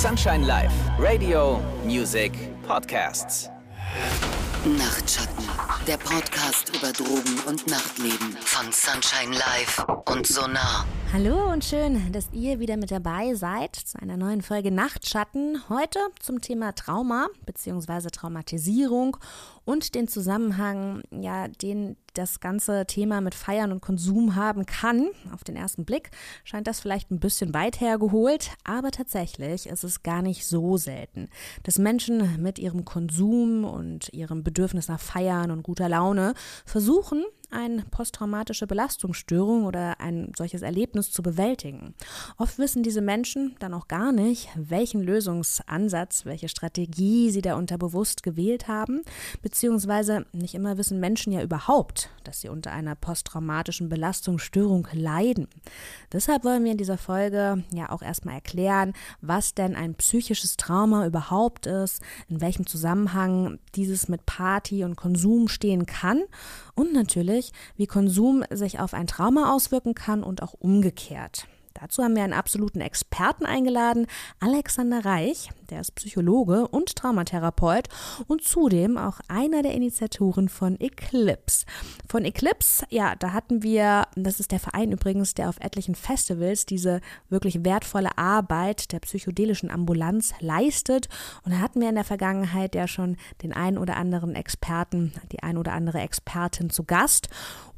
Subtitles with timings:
[0.00, 2.32] Sunshine Live, Radio, Music,
[2.66, 3.50] Podcasts.
[4.64, 5.44] Nachtschatten,
[5.86, 10.86] der Podcast über Drogen und Nachtleben von Sunshine Live und Sonar.
[11.12, 15.68] Hallo und schön, dass ihr wieder mit dabei seid zu einer neuen Folge Nachtschatten.
[15.68, 18.10] Heute zum Thema Trauma bzw.
[18.10, 19.16] Traumatisierung
[19.64, 25.08] und den Zusammenhang, ja, den das ganze Thema mit Feiern und Konsum haben kann.
[25.34, 26.12] Auf den ersten Blick
[26.44, 31.28] scheint das vielleicht ein bisschen weit hergeholt, aber tatsächlich ist es gar nicht so selten,
[31.64, 36.34] dass Menschen mit ihrem Konsum und ihrem Bedürfnis nach Feiern und guter Laune
[36.64, 41.94] versuchen, eine posttraumatische Belastungsstörung oder ein solches Erlebnis zu bewältigen.
[42.36, 48.22] Oft wissen diese Menschen dann auch gar nicht, welchen Lösungsansatz, welche Strategie sie da unterbewusst
[48.22, 49.02] gewählt haben,
[49.42, 55.48] beziehungsweise nicht immer wissen Menschen ja überhaupt, dass sie unter einer posttraumatischen Belastungsstörung leiden.
[56.12, 61.06] Deshalb wollen wir in dieser Folge ja auch erstmal erklären, was denn ein psychisches Trauma
[61.06, 66.22] überhaupt ist, in welchem Zusammenhang dieses mit Party und Konsum stehen kann
[66.80, 71.46] und natürlich, wie Konsum sich auf ein Trauma auswirken kann und auch umgekehrt.
[71.80, 74.06] Dazu haben wir einen absoluten Experten eingeladen,
[74.38, 77.88] Alexander Reich, der ist Psychologe und Traumatherapeut
[78.26, 81.64] und zudem auch einer der Initiatoren von Eclipse.
[82.08, 86.66] Von Eclipse, ja, da hatten wir, das ist der Verein übrigens, der auf etlichen Festivals
[86.66, 91.08] diese wirklich wertvolle Arbeit der psychedelischen Ambulanz leistet.
[91.44, 95.42] Und da hatten wir in der Vergangenheit ja schon den einen oder anderen Experten, die
[95.42, 97.28] ein oder andere Expertin zu Gast.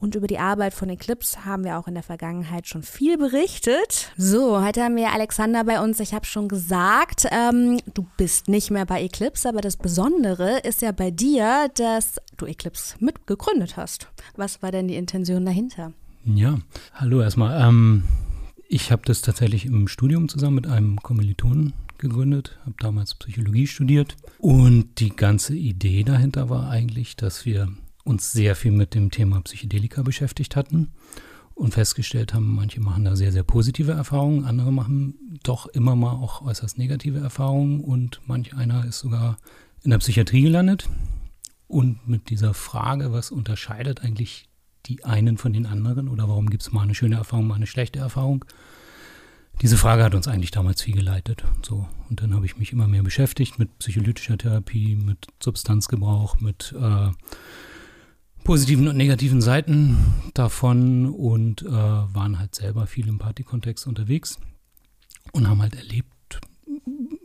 [0.01, 3.92] Und über die Arbeit von Eclipse haben wir auch in der Vergangenheit schon viel berichtet.
[4.17, 6.01] So, heute haben wir Alexander bei uns.
[6.01, 10.83] Ich habe schon gesagt, ähm, du bist nicht mehr bei Eclipse, aber das Besondere ist
[10.83, 14.09] ja bei dir, dass du Eclipse mitgegründet hast.
[14.37, 15.93] Was war denn die Intention dahinter?
[16.25, 16.59] Ja,
[16.95, 17.69] hallo erstmal.
[17.69, 18.05] Ähm,
[18.69, 24.17] ich habe das tatsächlich im Studium zusammen mit einem Kommilitonen gegründet, habe damals Psychologie studiert
[24.39, 27.69] und die ganze Idee dahinter war eigentlich, dass wir
[28.05, 30.93] uns sehr viel mit dem Thema Psychedelika beschäftigt hatten
[31.63, 36.11] und festgestellt haben, manche machen da sehr, sehr positive Erfahrungen, andere machen doch immer mal
[36.11, 39.37] auch äußerst negative Erfahrungen und manch einer ist sogar
[39.85, 40.89] in der Psychiatrie gelandet.
[41.69, 44.49] Und mit dieser Frage, was unterscheidet eigentlich
[44.87, 47.69] die einen von den anderen oder warum gibt es mal eine schöne Erfahrung, mal eine
[47.69, 48.45] schlechte Erfahrung?
[49.61, 51.45] Diese Frage hat uns eigentlich damals viel geleitet.
[51.65, 51.87] So.
[52.11, 57.11] Und dann habe ich mich immer mehr beschäftigt mit psycholytischer Therapie, mit Substanzgebrauch, mit äh,
[58.45, 59.97] positiven und negativen Seiten
[60.35, 64.39] davon und äh, waren halt selber viel im Partykontext unterwegs
[65.33, 66.41] und haben halt erlebt,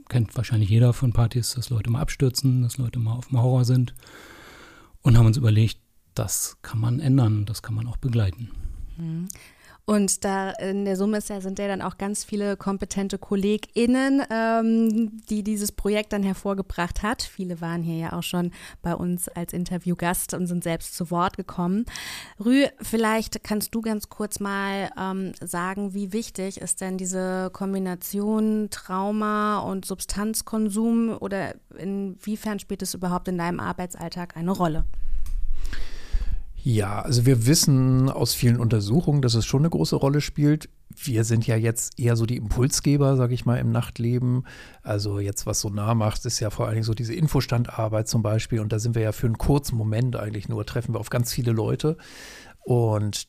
[0.09, 3.65] kennt wahrscheinlich jeder von Partys, dass Leute mal abstürzen, dass Leute mal auf dem Horror
[3.65, 3.95] sind
[5.01, 5.79] und haben uns überlegt,
[6.13, 8.51] das kann man ändern, das kann man auch begleiten.
[9.89, 15.21] Und da in der Summe ja, sind ja dann auch ganz viele kompetente KollegInnen, ähm,
[15.29, 17.21] die dieses Projekt dann hervorgebracht hat.
[17.21, 21.37] Viele waren hier ja auch schon bei uns als Interviewgast und sind selbst zu Wort
[21.37, 21.85] gekommen.
[22.43, 28.67] Rü, vielleicht kannst du ganz kurz mal ähm, sagen, wie wichtig ist denn diese Kombination
[28.69, 34.83] Trauma und Substanzkonsum oder inwiefern spielt es überhaupt in deinem Arbeitsalltag eine Rolle?
[36.63, 40.69] Ja, also wir wissen aus vielen Untersuchungen, dass es schon eine große Rolle spielt.
[40.89, 44.45] Wir sind ja jetzt eher so die Impulsgeber, sage ich mal, im Nachtleben.
[44.81, 48.23] Also jetzt, was so nah macht, ist ja vor allen Dingen so diese Infostandarbeit zum
[48.23, 48.59] Beispiel.
[48.59, 51.31] Und da sind wir ja für einen kurzen Moment eigentlich nur, treffen wir auf ganz
[51.31, 51.97] viele Leute.
[52.63, 53.27] Und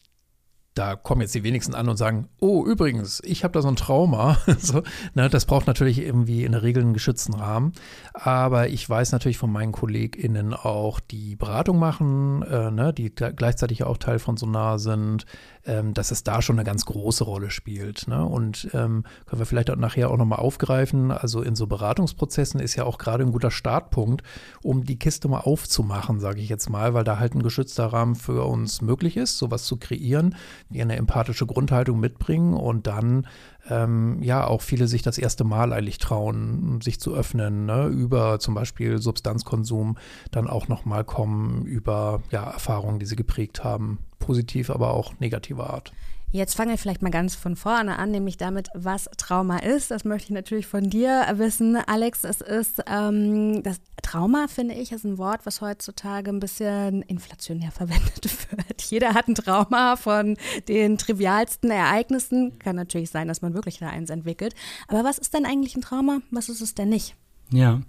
[0.78, 3.74] da kommen jetzt die wenigsten an und sagen, oh, übrigens, ich habe da so ein
[3.74, 4.38] Trauma.
[4.58, 4.82] so,
[5.14, 7.72] ne, das braucht natürlich irgendwie in der Regel einen geschützten Rahmen.
[8.14, 13.82] Aber ich weiß natürlich von meinen KollegInnen auch, die Beratung machen, äh, ne, die gleichzeitig
[13.82, 15.26] auch Teil von Sonar sind,
[15.68, 18.08] ähm, dass es da schon eine ganz große Rolle spielt.
[18.08, 18.24] Ne?
[18.24, 21.12] Und ähm, können wir vielleicht auch nachher auch nochmal aufgreifen.
[21.12, 24.22] Also in so Beratungsprozessen ist ja auch gerade ein guter Startpunkt,
[24.62, 28.14] um die Kiste mal aufzumachen, sage ich jetzt mal, weil da halt ein geschützter Rahmen
[28.14, 30.34] für uns möglich ist, sowas zu kreieren,
[30.70, 33.26] wir eine empathische Grundhaltung mitbringen und dann
[33.68, 37.86] ähm, ja auch viele sich das erste Mal eigentlich trauen, sich zu öffnen, ne?
[37.88, 39.98] über zum Beispiel Substanzkonsum
[40.30, 45.70] dann auch nochmal kommen, über ja, Erfahrungen, die sie geprägt haben positiv, aber auch negativer
[45.70, 45.90] Art.
[46.30, 49.90] Jetzt fangen wir vielleicht mal ganz von vorne an, nämlich damit, was Trauma ist.
[49.90, 52.24] Das möchte ich natürlich von dir wissen, Alex.
[52.24, 57.70] Es ist ähm, das Trauma, finde ich, ist ein Wort, was heutzutage ein bisschen inflationär
[57.72, 58.82] verwendet wird.
[58.82, 60.36] Jeder hat ein Trauma von
[60.68, 62.58] den trivialsten Ereignissen.
[62.58, 64.54] Kann natürlich sein, dass man wirklich da eins entwickelt.
[64.88, 66.20] Aber was ist denn eigentlich ein Trauma?
[66.30, 67.14] Was ist es denn nicht?
[67.50, 67.80] Ja,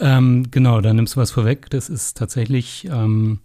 [0.00, 1.70] ähm, genau, da nimmst du was vorweg.
[1.70, 3.38] Das ist tatsächlich ähm,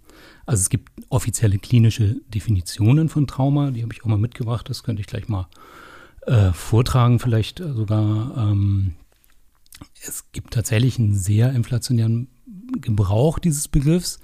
[0.46, 4.84] also es gibt offizielle klinische Definitionen von Trauma, die habe ich auch mal mitgebracht, das
[4.84, 5.48] könnte ich gleich mal
[6.26, 8.36] äh, vortragen, vielleicht sogar.
[8.38, 8.96] Ähm,
[10.02, 12.28] Es gibt tatsächlich einen sehr inflationären
[12.80, 14.20] Gebrauch dieses Begriffs.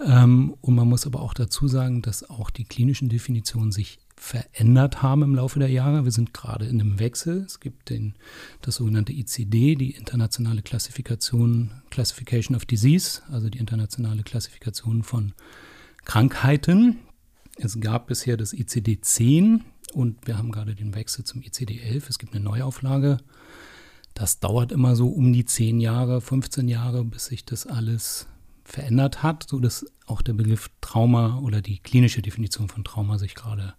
[0.00, 5.02] Ähm, und man muss aber auch dazu sagen, dass auch die klinischen Definitionen sich verändert
[5.02, 6.04] haben im Laufe der Jahre.
[6.04, 7.42] Wir sind gerade in einem Wechsel.
[7.42, 8.14] Es gibt den,
[8.62, 15.34] das sogenannte ICD, die internationale Klassifikation, Classification of Disease, also die internationale Klassifikation von
[16.06, 17.00] Krankheiten.
[17.58, 19.62] Es gab bisher das ICD 10
[19.92, 22.08] und wir haben gerade den Wechsel zum ICD 11.
[22.08, 23.18] Es gibt eine Neuauflage.
[24.14, 28.26] Das dauert immer so um die 10 Jahre, 15 Jahre, bis sich das alles
[28.64, 33.74] verändert hat, sodass auch der Begriff Trauma oder die klinische Definition von Trauma sich gerade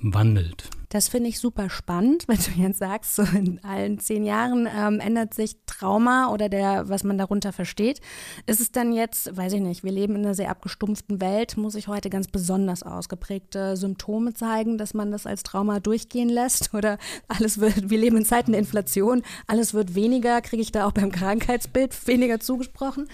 [0.00, 0.70] wandelt.
[0.90, 5.00] Das finde ich super spannend, wenn du jetzt sagst, so in allen zehn Jahren ähm,
[5.00, 8.00] ändert sich Trauma oder der, was man darunter versteht.
[8.46, 11.74] Ist es dann jetzt, weiß ich nicht, wir leben in einer sehr abgestumpften Welt, muss
[11.74, 16.72] ich heute ganz besonders ausgeprägte Symptome zeigen, dass man das als Trauma durchgehen lässt?
[16.78, 16.96] Oder
[17.26, 20.92] alles wird, wir leben in Zeiten der Inflation, alles wird weniger, kriege ich da auch
[20.92, 23.08] beim Krankheitsbild weniger zugesprochen?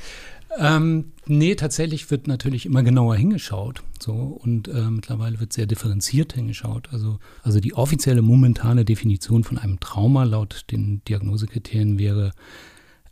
[0.56, 3.82] Ähm, nee, tatsächlich wird natürlich immer genauer hingeschaut.
[4.00, 6.88] So, und äh, mittlerweile wird sehr differenziert hingeschaut.
[6.92, 12.32] Also, also die offizielle momentane Definition von einem Trauma laut den Diagnosekriterien wäre,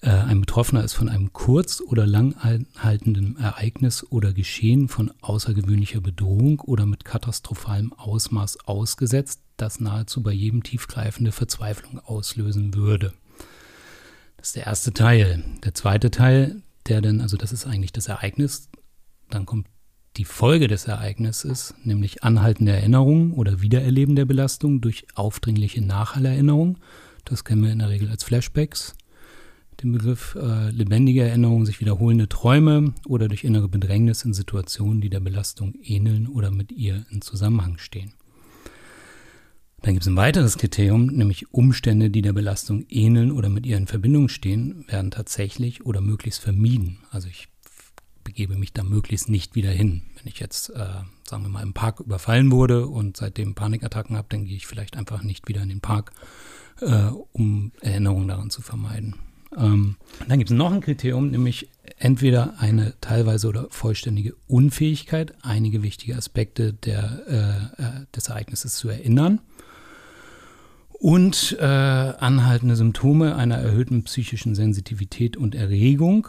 [0.02, 6.60] äh, ein Betroffener ist von einem kurz- oder langanhaltenden Ereignis oder Geschehen von außergewöhnlicher Bedrohung
[6.60, 13.12] oder mit katastrophalem Ausmaß ausgesetzt, das nahezu bei jedem tiefgreifende Verzweiflung auslösen würde.
[14.36, 15.44] Das ist der erste Teil.
[15.64, 18.68] Der zweite Teil der denn, also das ist eigentlich das Ereignis,
[19.30, 19.66] dann kommt
[20.16, 26.78] die Folge des Ereignisses, nämlich anhaltende Erinnerung oder Wiedererleben der Belastung durch aufdringliche Nachhallerinnerung.
[27.24, 28.94] Das kennen wir in der Regel als Flashbacks.
[29.82, 35.08] Den Begriff äh, lebendige Erinnerung, sich wiederholende Träume oder durch innere Bedrängnis in Situationen, die
[35.08, 38.12] der Belastung ähneln oder mit ihr in Zusammenhang stehen.
[39.82, 43.76] Dann gibt es ein weiteres Kriterium, nämlich Umstände, die der Belastung ähneln oder mit ihr
[43.76, 46.98] in Verbindung stehen, werden tatsächlich oder möglichst vermieden.
[47.10, 47.48] Also ich
[48.22, 50.02] begebe mich da möglichst nicht wieder hin.
[50.16, 50.86] Wenn ich jetzt, äh,
[51.24, 54.96] sagen wir mal, im Park überfallen wurde und seitdem Panikattacken habe, dann gehe ich vielleicht
[54.96, 56.12] einfach nicht wieder in den Park,
[56.80, 59.16] äh, um Erinnerungen daran zu vermeiden.
[59.56, 59.96] Ähm,
[60.28, 61.68] dann gibt es noch ein Kriterium, nämlich
[61.98, 68.88] entweder eine teilweise oder vollständige Unfähigkeit, einige wichtige Aspekte der, äh, äh des Ereignisses zu
[68.88, 69.40] erinnern
[71.02, 76.28] und äh, anhaltende Symptome einer erhöhten psychischen Sensitivität und Erregung.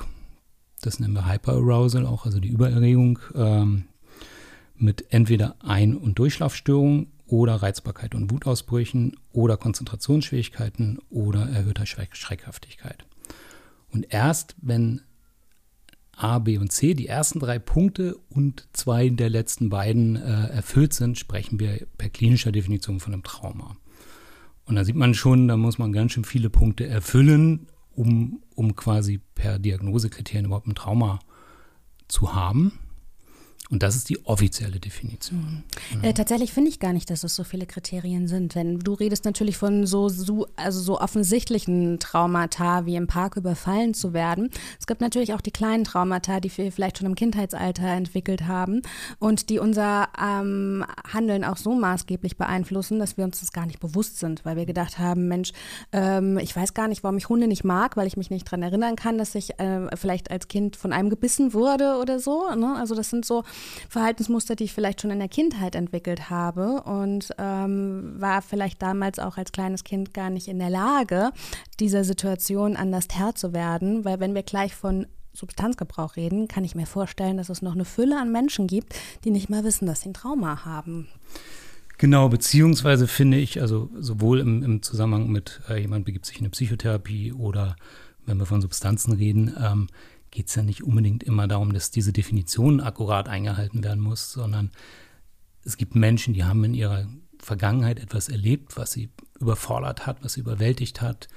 [0.81, 3.85] Das nennen wir Hyperarousal auch, also die Übererregung ähm,
[4.75, 13.05] mit entweder Ein- und Durchschlafstörungen oder Reizbarkeit und Wutausbrüchen oder Konzentrationsschwierigkeiten oder erhöhter Schreck Schreckhaftigkeit.
[13.91, 15.01] Und erst wenn
[16.17, 20.93] A, B und C, die ersten drei Punkte und zwei der letzten beiden äh, erfüllt
[20.93, 23.77] sind, sprechen wir per klinischer Definition von einem Trauma.
[24.65, 28.75] Und da sieht man schon, da muss man ganz schön viele Punkte erfüllen, um, um
[28.75, 31.19] quasi per Diagnosekriterien überhaupt ein Trauma
[32.07, 32.80] zu haben.
[33.73, 35.63] Und das ist die offizielle Definition.
[35.95, 36.03] Mhm.
[36.03, 38.53] Äh, tatsächlich finde ich gar nicht, dass es so viele Kriterien sind.
[38.53, 43.95] Wenn du redest natürlich von so, so, also so offensichtlichen Traumata wie im Park überfallen
[43.95, 44.51] zu werden.
[44.79, 48.83] Es gibt natürlich auch die kleinen Traumata, die wir vielleicht schon im Kindheitsalter entwickelt haben
[49.17, 53.79] und die unser ähm, Handeln auch so maßgeblich beeinflussen, dass wir uns das gar nicht
[53.79, 55.51] bewusst sind, weil wir gedacht haben, Mensch,
[55.93, 58.62] ähm, ich weiß gar nicht, warum ich Hunde nicht mag, weil ich mich nicht daran
[58.62, 62.53] erinnern kann, dass ich äh, vielleicht als Kind von einem gebissen wurde oder so.
[62.53, 62.75] Ne?
[62.77, 63.43] Also das sind so
[63.89, 69.20] Verhaltensmuster, die ich vielleicht schon in der Kindheit entwickelt habe und ähm, war vielleicht damals
[69.20, 71.32] auch als kleines Kind gar nicht in der Lage,
[71.79, 76.75] dieser Situation anders Herr zu werden, weil wenn wir gleich von Substanzgebrauch reden, kann ich
[76.75, 78.93] mir vorstellen, dass es noch eine Fülle an Menschen gibt,
[79.24, 81.08] die nicht mal wissen, dass sie ein Trauma haben.
[81.98, 86.41] Genau, beziehungsweise finde ich, also sowohl im, im Zusammenhang mit äh, jemand begibt sich in
[86.41, 87.75] eine Psychotherapie oder
[88.25, 89.88] wenn wir von Substanzen reden, ähm,
[90.33, 94.71] geht es ja nicht unbedingt immer darum, dass diese Definition akkurat eingehalten werden muss, sondern
[95.63, 100.33] es gibt Menschen, die haben in ihrer Vergangenheit etwas erlebt, was sie überfordert hat, was
[100.33, 101.27] sie überwältigt hat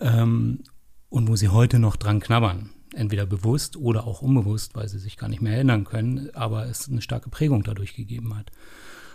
[0.00, 0.64] ähm,
[1.10, 2.70] und wo sie heute noch dran knabbern.
[2.94, 6.88] Entweder bewusst oder auch unbewusst, weil sie sich gar nicht mehr erinnern können, aber es
[6.88, 8.50] eine starke Prägung dadurch gegeben hat.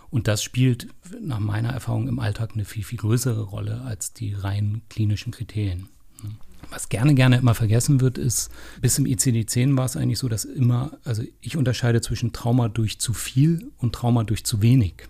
[0.10, 0.88] Und das spielt
[1.20, 5.90] nach meiner Erfahrung im Alltag eine viel, viel größere Rolle als die rein klinischen Kriterien.
[6.70, 10.46] Was gerne, gerne immer vergessen wird, ist, bis im ICD-10 war es eigentlich so, dass
[10.46, 15.08] immer, also ich unterscheide zwischen Trauma durch zu viel und Trauma durch zu wenig.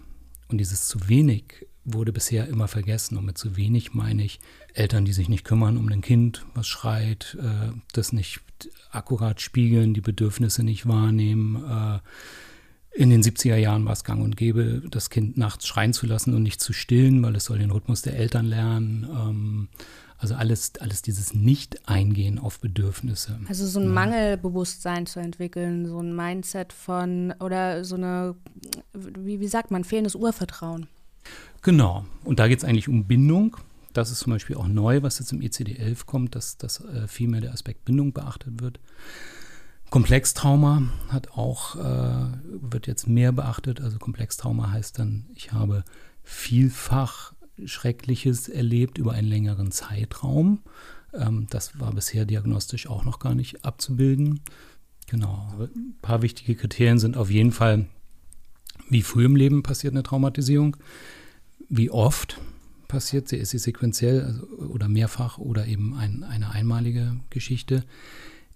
[0.49, 3.17] Und dieses zu wenig wurde bisher immer vergessen.
[3.17, 4.39] Und mit zu wenig meine ich
[4.73, 8.41] Eltern, die sich nicht kümmern um ein Kind, was schreit, äh, das nicht
[8.91, 11.63] akkurat spiegeln, die Bedürfnisse nicht wahrnehmen.
[11.65, 11.99] Äh,
[12.97, 16.33] in den 70er Jahren war es gang und gäbe, das Kind nachts schreien zu lassen
[16.33, 19.07] und nicht zu stillen, weil es soll den Rhythmus der Eltern lernen.
[19.09, 19.67] Ähm,
[20.19, 23.39] Also alles, alles dieses Nicht-Eingehen auf Bedürfnisse.
[23.47, 28.35] Also so ein Mangelbewusstsein zu entwickeln, so ein Mindset von, oder so eine,
[28.93, 30.87] wie, wie sagt man, fehlendes Urvertrauen.
[31.61, 32.05] Genau.
[32.23, 33.57] Und da geht es eigentlich um Bindung.
[33.93, 37.27] Das ist zum Beispiel auch neu, was jetzt im ECD-11 kommt, dass, dass äh, viel
[37.27, 38.79] mehr der Aspekt Bindung beachtet wird.
[39.89, 43.81] Komplextrauma hat auch, äh, wird jetzt mehr beachtet.
[43.81, 45.83] Also Komplextrauma heißt dann, ich habe
[46.23, 47.33] vielfach
[47.65, 50.59] Schreckliches erlebt über einen längeren Zeitraum.
[51.13, 54.41] Ähm, das war bisher diagnostisch auch noch gar nicht abzubilden.
[55.07, 55.53] Genau.
[55.59, 57.87] Ein paar wichtige Kriterien sind auf jeden Fall,
[58.89, 60.77] wie früh im Leben passiert eine Traumatisierung,
[61.69, 62.39] wie oft
[62.87, 67.83] passiert sie, ist sie sequenziell also, oder mehrfach oder eben ein, eine einmalige Geschichte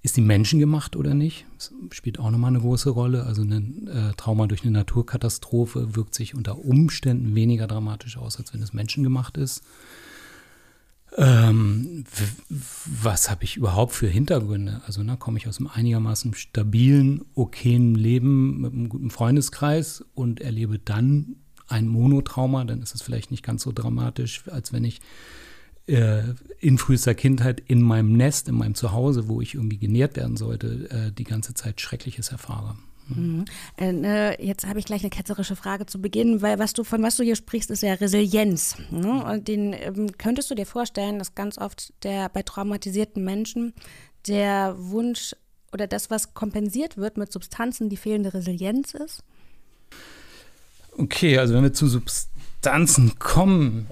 [0.03, 1.45] ist die menschengemacht oder nicht?
[1.57, 3.23] Das spielt auch nochmal eine große Rolle.
[3.25, 8.53] Also ein äh, Trauma durch eine Naturkatastrophe wirkt sich unter Umständen weniger dramatisch aus, als
[8.53, 9.63] wenn es menschengemacht ist.
[11.17, 12.05] Ähm,
[12.85, 14.81] was habe ich überhaupt für Hintergründe?
[14.87, 20.39] Also ne, komme ich aus einem einigermaßen stabilen, okayen Leben mit einem guten Freundeskreis und
[20.39, 21.35] erlebe dann
[21.67, 25.01] ein Monotrauma, dann ist es vielleicht nicht ganz so dramatisch, als wenn ich
[25.87, 30.89] in frühester Kindheit in meinem Nest, in meinem Zuhause, wo ich irgendwie genährt werden sollte,
[30.89, 32.75] äh, die ganze Zeit Schreckliches erfahre.
[33.15, 33.45] Mhm.
[33.77, 37.01] Äh, ne, jetzt habe ich gleich eine ketzerische Frage zu Beginn, weil was du von
[37.03, 38.77] was du hier sprichst, ist ja Resilienz.
[38.89, 39.23] Ne?
[39.25, 43.73] Und den ähm, könntest du dir vorstellen, dass ganz oft der bei traumatisierten Menschen
[44.27, 45.35] der Wunsch
[45.73, 49.23] oder das, was kompensiert wird mit Substanzen, die fehlende Resilienz ist?
[50.97, 53.87] Okay, also wenn wir zu Substanzen kommen,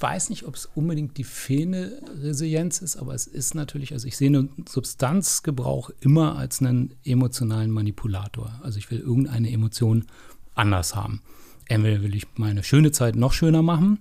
[0.00, 4.16] weiß nicht, ob es unbedingt die fehlende Resilienz ist, aber es ist natürlich, also ich
[4.16, 8.58] sehe einen Substanzgebrauch immer als einen emotionalen Manipulator.
[8.62, 10.06] Also ich will irgendeine Emotion
[10.54, 11.22] anders haben.
[11.66, 14.00] Entweder will ich meine schöne Zeit noch schöner machen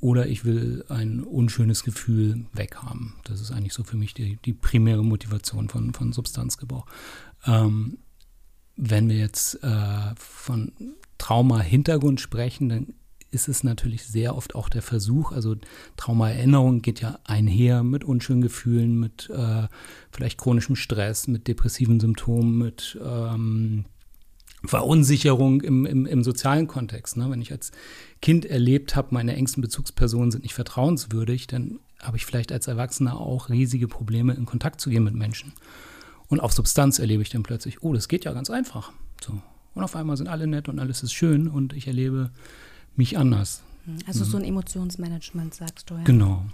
[0.00, 3.14] oder ich will ein unschönes Gefühl weghaben.
[3.24, 6.86] Das ist eigentlich so für mich die, die primäre Motivation von, von Substanzgebrauch.
[7.46, 7.98] Ähm,
[8.76, 10.72] wenn wir jetzt äh, von
[11.18, 12.94] Trauma-Hintergrund sprechen, dann
[13.30, 15.56] ist es natürlich sehr oft auch der Versuch, also
[15.96, 19.68] Traumaerinnerung geht ja einher mit unschönen Gefühlen, mit äh,
[20.10, 23.84] vielleicht chronischem Stress, mit depressiven Symptomen, mit ähm,
[24.64, 27.16] Verunsicherung im, im, im sozialen Kontext.
[27.16, 27.30] Ne?
[27.30, 27.72] Wenn ich als
[28.20, 33.18] Kind erlebt habe, meine engsten Bezugspersonen sind nicht vertrauenswürdig, dann habe ich vielleicht als Erwachsener
[33.18, 35.52] auch riesige Probleme, in Kontakt zu gehen mit Menschen.
[36.28, 38.92] Und auf Substanz erlebe ich dann plötzlich, oh, das geht ja ganz einfach.
[39.22, 39.40] So.
[39.74, 42.30] Und auf einmal sind alle nett und alles ist schön und ich erlebe
[42.96, 43.62] mich anders.
[44.06, 46.04] Also so ein Emotionsmanagement, sagst du ja.
[46.04, 46.44] Genau.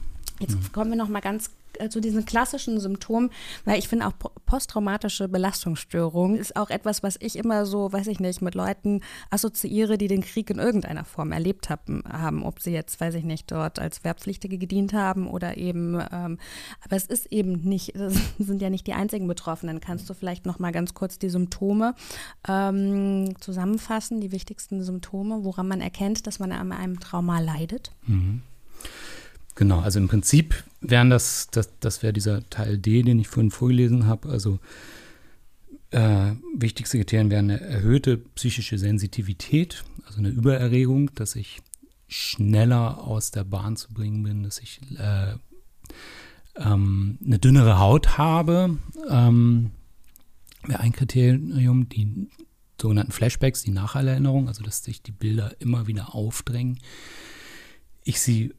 [0.40, 3.30] Jetzt kommen wir noch mal ganz äh, zu diesen klassischen Symptomen,
[3.64, 4.12] weil ich finde auch
[4.46, 9.98] posttraumatische Belastungsstörung ist auch etwas, was ich immer so, weiß ich nicht, mit Leuten assoziiere,
[9.98, 13.50] die den Krieg in irgendeiner Form erlebt haben, haben ob sie jetzt, weiß ich nicht,
[13.50, 16.38] dort als Wehrpflichtige gedient haben oder eben, ähm,
[16.82, 19.80] aber es ist eben nicht, das sind ja nicht die einzigen Betroffenen.
[19.80, 21.94] Kannst du vielleicht noch mal ganz kurz die Symptome
[22.48, 27.92] ähm, zusammenfassen, die wichtigsten Symptome, woran man erkennt, dass man an einem Trauma leidet?
[28.06, 28.42] Mhm.
[29.56, 33.50] Genau, also im Prinzip wären das, das, das wäre dieser Teil D, den ich vorhin
[33.50, 34.28] vorgelesen habe.
[34.28, 34.60] Also
[35.90, 41.62] äh, wichtigste Kriterien wären eine erhöhte psychische Sensitivität, also eine Übererregung, dass ich
[42.06, 45.34] schneller aus der Bahn zu bringen bin, dass ich äh,
[46.56, 48.76] ähm, eine dünnere Haut habe.
[49.08, 49.70] Ähm,
[50.66, 52.28] wäre ein Kriterium, die
[52.80, 56.78] sogenannten Flashbacks, die Nachhallerinnerung, also dass sich die Bilder immer wieder aufdrängen.
[58.04, 58.52] Ich sie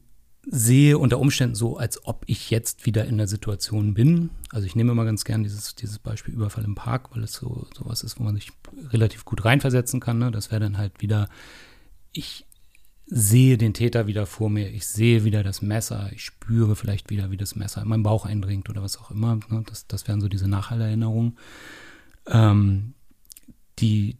[0.50, 4.30] sehe unter Umständen so, als ob ich jetzt wieder in der Situation bin.
[4.50, 7.66] Also ich nehme immer ganz gern dieses, dieses Beispiel Überfall im Park, weil es so
[7.76, 8.50] sowas ist, wo man sich
[8.90, 10.18] relativ gut reinversetzen kann.
[10.18, 10.30] Ne?
[10.30, 11.28] Das wäre dann halt wieder,
[12.12, 12.46] ich
[13.06, 17.30] sehe den Täter wieder vor mir, ich sehe wieder das Messer, ich spüre vielleicht wieder,
[17.30, 19.36] wie das Messer in meinen Bauch eindringt oder was auch immer.
[19.50, 19.64] Ne?
[19.66, 21.36] Das, das wären so diese Nachhallerinnerungen.
[22.26, 22.94] Ähm,
[23.78, 24.16] die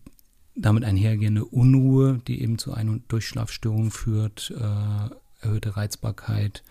[0.54, 6.62] damit einhergehende Unruhe, die eben zu Ein- und Durchschlafstörungen führt, äh, erhöhte Reizbarkeit.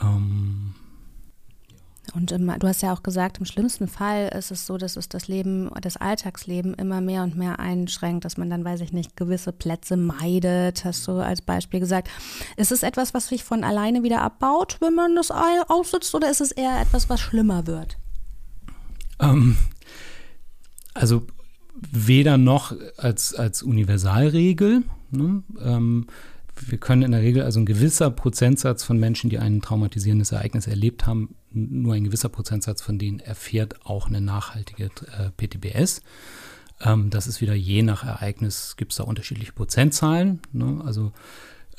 [0.00, 0.74] Ähm,
[2.14, 5.08] und im, du hast ja auch gesagt, im schlimmsten Fall ist es so, dass es
[5.08, 9.16] das Leben, das Alltagsleben immer mehr und mehr einschränkt, dass man dann, weiß ich nicht,
[9.16, 12.08] gewisse Plätze meidet, hast du als Beispiel gesagt.
[12.56, 16.40] Ist es etwas, was sich von alleine wieder abbaut, wenn man das aussitzt, oder ist
[16.40, 17.98] es eher etwas, was schlimmer wird?
[19.20, 19.58] Ähm,
[20.94, 21.26] also
[21.74, 24.82] weder noch als, als Universalregel.
[25.10, 25.42] Ne?
[25.60, 26.06] Ähm,
[26.66, 30.66] wir können in der Regel also ein gewisser Prozentsatz von Menschen, die ein traumatisierendes Ereignis
[30.66, 36.02] erlebt haben, nur ein gewisser Prozentsatz von denen erfährt auch eine nachhaltige äh, PTBS.
[36.80, 40.40] Ähm, das ist wieder je nach Ereignis, gibt es da unterschiedliche Prozentzahlen.
[40.52, 40.82] Ne?
[40.84, 41.12] Also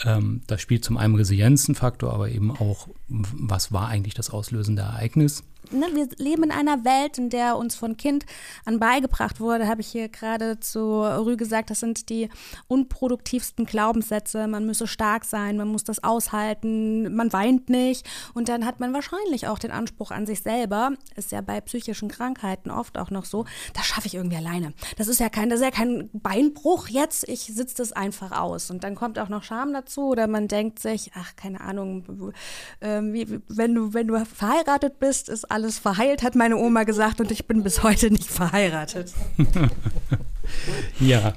[0.05, 5.43] Ähm, das spielt zum einen Resilienzenfaktor, aber eben auch, was war eigentlich das auslösende Ereignis?
[5.71, 8.25] Ne, wir leben in einer Welt, in der uns von Kind
[8.65, 12.29] an beigebracht wurde, habe ich hier gerade zu Rü gesagt, das sind die
[12.67, 14.47] unproduktivsten Glaubenssätze.
[14.47, 18.07] Man müsse stark sein, man muss das aushalten, man weint nicht.
[18.33, 22.09] Und dann hat man wahrscheinlich auch den Anspruch an sich selber, ist ja bei psychischen
[22.09, 24.73] Krankheiten oft auch noch so, das schaffe ich irgendwie alleine.
[24.97, 28.71] Das ist ja kein, das ist ja kein Beinbruch jetzt, ich sitze das einfach aus.
[28.71, 32.33] Und dann kommt auch noch Scham dazu oder man denkt sich, ach, keine Ahnung,
[32.79, 37.19] äh, wie, wenn, du, wenn du verheiratet bist, ist alles verheilt, hat meine Oma gesagt,
[37.19, 39.13] und ich bin bis heute nicht verheiratet.
[40.99, 41.35] ja.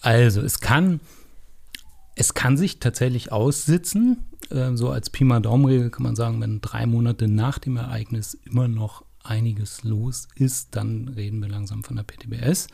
[0.00, 1.00] Also, es kann,
[2.14, 4.24] es kann sich tatsächlich aussitzen.
[4.50, 8.38] Äh, so als Pi mal Daumenregel kann man sagen, wenn drei Monate nach dem Ereignis
[8.44, 12.68] immer noch einiges los ist, dann reden wir langsam von der PTBS.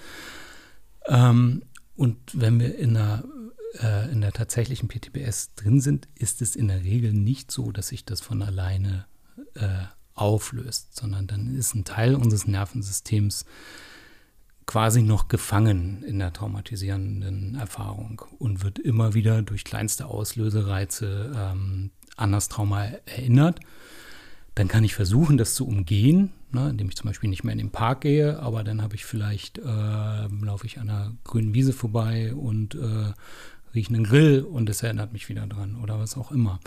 [1.06, 1.62] Ähm,
[1.96, 3.24] und wenn wir in der,
[3.80, 7.88] äh, in der tatsächlichen PTBS drin sind, ist es in der Regel nicht so, dass
[7.88, 9.06] sich das von alleine
[9.54, 9.84] äh,
[10.14, 13.44] auflöst, sondern dann ist ein Teil unseres Nervensystems
[14.66, 21.90] quasi noch gefangen in der traumatisierenden Erfahrung und wird immer wieder durch kleinste Auslösereize ähm,
[22.16, 23.60] an das Trauma erinnert.
[24.54, 27.58] Dann kann ich versuchen, das zu umgehen, ne, indem ich zum Beispiel nicht mehr in
[27.58, 31.72] den Park gehe, aber dann habe ich vielleicht, äh, laufe ich an einer grünen Wiese
[31.72, 33.12] vorbei und äh,
[33.74, 36.60] rieche einen Grill und es erinnert mich wieder dran oder was auch immer.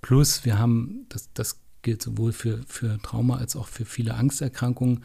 [0.00, 5.04] Plus, wir haben, das, das gilt sowohl für, für Trauma als auch für viele Angsterkrankungen.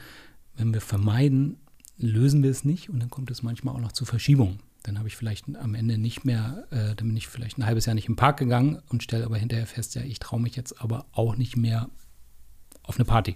[0.55, 1.57] Wenn wir vermeiden,
[1.97, 4.59] lösen wir es nicht und dann kommt es manchmal auch noch zu Verschiebungen.
[4.83, 7.85] Dann habe ich vielleicht am Ende nicht mehr, äh, dann bin ich vielleicht ein halbes
[7.85, 10.81] Jahr nicht im Park gegangen und stelle aber hinterher fest, ja, ich traue mich jetzt
[10.81, 11.89] aber auch nicht mehr
[12.83, 13.35] auf eine Party.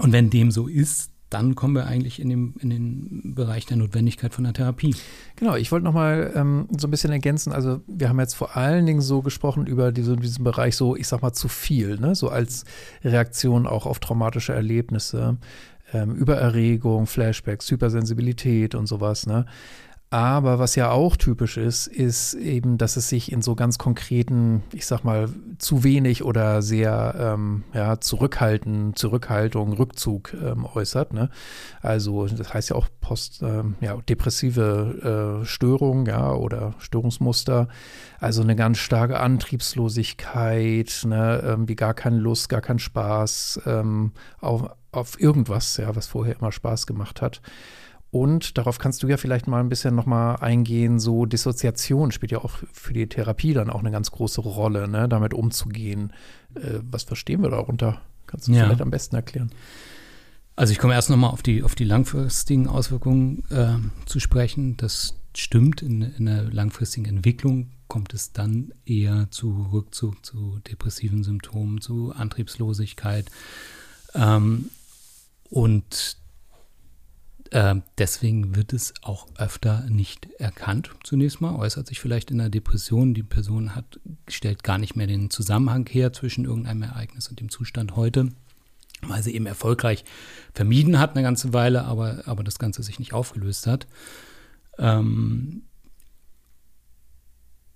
[0.00, 3.76] Und wenn dem so ist, dann kommen wir eigentlich in, dem, in den Bereich der
[3.76, 4.94] Notwendigkeit von der Therapie.
[5.34, 7.52] Genau, ich wollte nochmal ähm, so ein bisschen ergänzen.
[7.52, 11.08] Also, wir haben jetzt vor allen Dingen so gesprochen über diese, diesen Bereich, so, ich
[11.08, 12.14] sag mal, zu viel, ne?
[12.14, 12.64] so als
[13.02, 15.38] Reaktion auch auf traumatische Erlebnisse,
[15.92, 19.26] ähm, Übererregung, Flashbacks, Hypersensibilität und sowas.
[19.26, 19.44] Ne?
[20.14, 24.62] Aber was ja auch typisch ist, ist eben, dass es sich in so ganz konkreten,
[24.72, 31.12] ich sag mal, zu wenig oder sehr ähm, ja, zurückhalten, Zurückhaltung, Rückzug ähm, äußert.
[31.12, 31.30] Ne?
[31.82, 37.66] Also das heißt ja auch post, ähm, ja, depressive äh, Störung, ja, oder Störungsmuster.
[38.20, 44.70] Also eine ganz starke Antriebslosigkeit, ne, wie gar keine Lust, gar keinen Spaß ähm, auf,
[44.92, 47.42] auf irgendwas, ja, was vorher immer Spaß gemacht hat.
[48.14, 52.38] Und darauf kannst du ja vielleicht mal ein bisschen nochmal eingehen, so Dissoziation spielt ja
[52.38, 56.12] auch für die Therapie dann auch eine ganz große Rolle, ne, damit umzugehen.
[56.54, 58.02] Äh, was verstehen wir darunter?
[58.28, 58.66] Kannst du ja.
[58.66, 59.50] vielleicht am besten erklären?
[60.54, 64.76] Also ich komme erst nochmal auf die, auf die langfristigen Auswirkungen äh, zu sprechen.
[64.76, 71.24] Das stimmt, in, in der langfristigen Entwicklung kommt es dann eher zu Rückzug, zu depressiven
[71.24, 73.28] Symptomen, zu Antriebslosigkeit.
[74.14, 74.70] Ähm,
[75.50, 76.22] und
[77.50, 80.90] äh, deswegen wird es auch öfter nicht erkannt.
[81.02, 83.14] Zunächst mal äußert sich vielleicht in einer Depression.
[83.14, 87.50] Die Person hat, stellt gar nicht mehr den Zusammenhang her zwischen irgendeinem Ereignis und dem
[87.50, 88.28] Zustand heute,
[89.02, 90.04] weil sie eben erfolgreich
[90.52, 93.86] vermieden hat eine ganze Weile, aber, aber das Ganze sich nicht aufgelöst hat.
[94.78, 95.62] Ähm,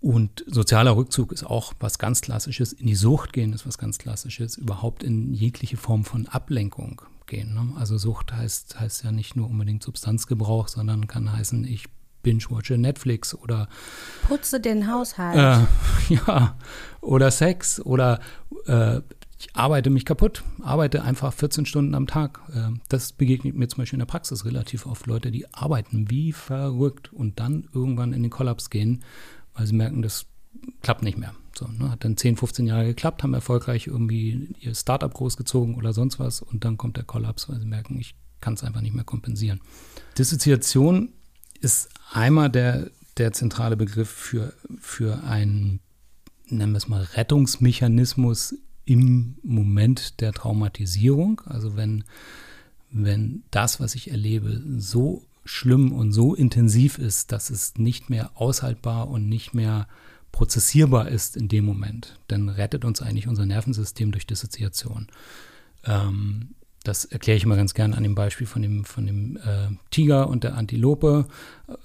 [0.01, 2.73] und sozialer Rückzug ist auch was ganz Klassisches.
[2.73, 4.57] In die Sucht gehen ist was ganz Klassisches.
[4.57, 7.55] Überhaupt in jegliche Form von Ablenkung gehen.
[7.55, 7.75] Ne?
[7.77, 11.87] Also Sucht heißt, heißt ja nicht nur unbedingt Substanzgebrauch, sondern kann heißen, ich
[12.23, 13.69] binge-watche Netflix oder
[14.27, 15.69] putze den Haushalt.
[16.11, 16.57] Äh, ja,
[17.01, 18.21] oder Sex oder
[18.67, 19.01] äh,
[19.41, 22.41] ich arbeite mich kaputt, arbeite einfach 14 Stunden am Tag.
[22.53, 25.07] Äh, das begegnet mir zum Beispiel in der Praxis relativ oft.
[25.07, 29.05] Leute, die arbeiten wie verrückt und dann irgendwann in den Kollaps gehen,
[29.55, 30.27] weil sie merken, das
[30.83, 31.35] klappt nicht mehr.
[31.59, 31.91] So, ne?
[31.91, 36.41] Hat dann 10, 15 Jahre geklappt, haben erfolgreich irgendwie ihr Startup großgezogen oder sonst was
[36.41, 39.61] und dann kommt der Kollaps, weil sie merken, ich kann es einfach nicht mehr kompensieren.
[40.17, 41.13] Dissoziation
[41.61, 45.81] ist einmal der, der zentrale Begriff für, für einen,
[46.47, 51.41] nennen wir es mal, Rettungsmechanismus im Moment der Traumatisierung.
[51.45, 52.05] Also wenn,
[52.91, 58.31] wenn das, was ich erlebe, so schlimm und so intensiv ist, dass es nicht mehr
[58.35, 59.89] aushaltbar und nicht mehr
[60.39, 65.09] prozessierbar ist in dem Moment, dann rettet uns eigentlich unser Nervensystem durch Dissoziation.
[65.85, 66.51] Ähm,
[66.85, 70.29] das erkläre ich immer ganz gerne an dem Beispiel von dem, von dem äh, Tiger
[70.29, 71.27] und der Antilope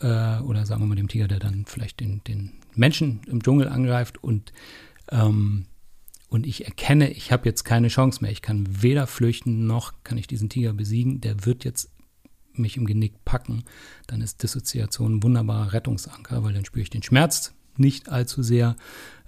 [0.02, 3.68] äh, oder sagen wir mal dem Tiger, der dann vielleicht den, den Menschen im Dschungel
[3.68, 4.54] angreift und,
[5.10, 5.66] ähm,
[6.30, 8.32] und ich erkenne, ich habe jetzt keine Chance mehr.
[8.32, 11.22] Ich kann weder flüchten noch kann ich diesen Tiger besiegen.
[11.22, 11.90] Der wird jetzt
[12.54, 13.64] mich im Genick packen.
[14.06, 18.76] Dann ist Dissoziation ein wunderbarer Rettungsanker, weil dann spüre ich den Schmerz nicht allzu sehr,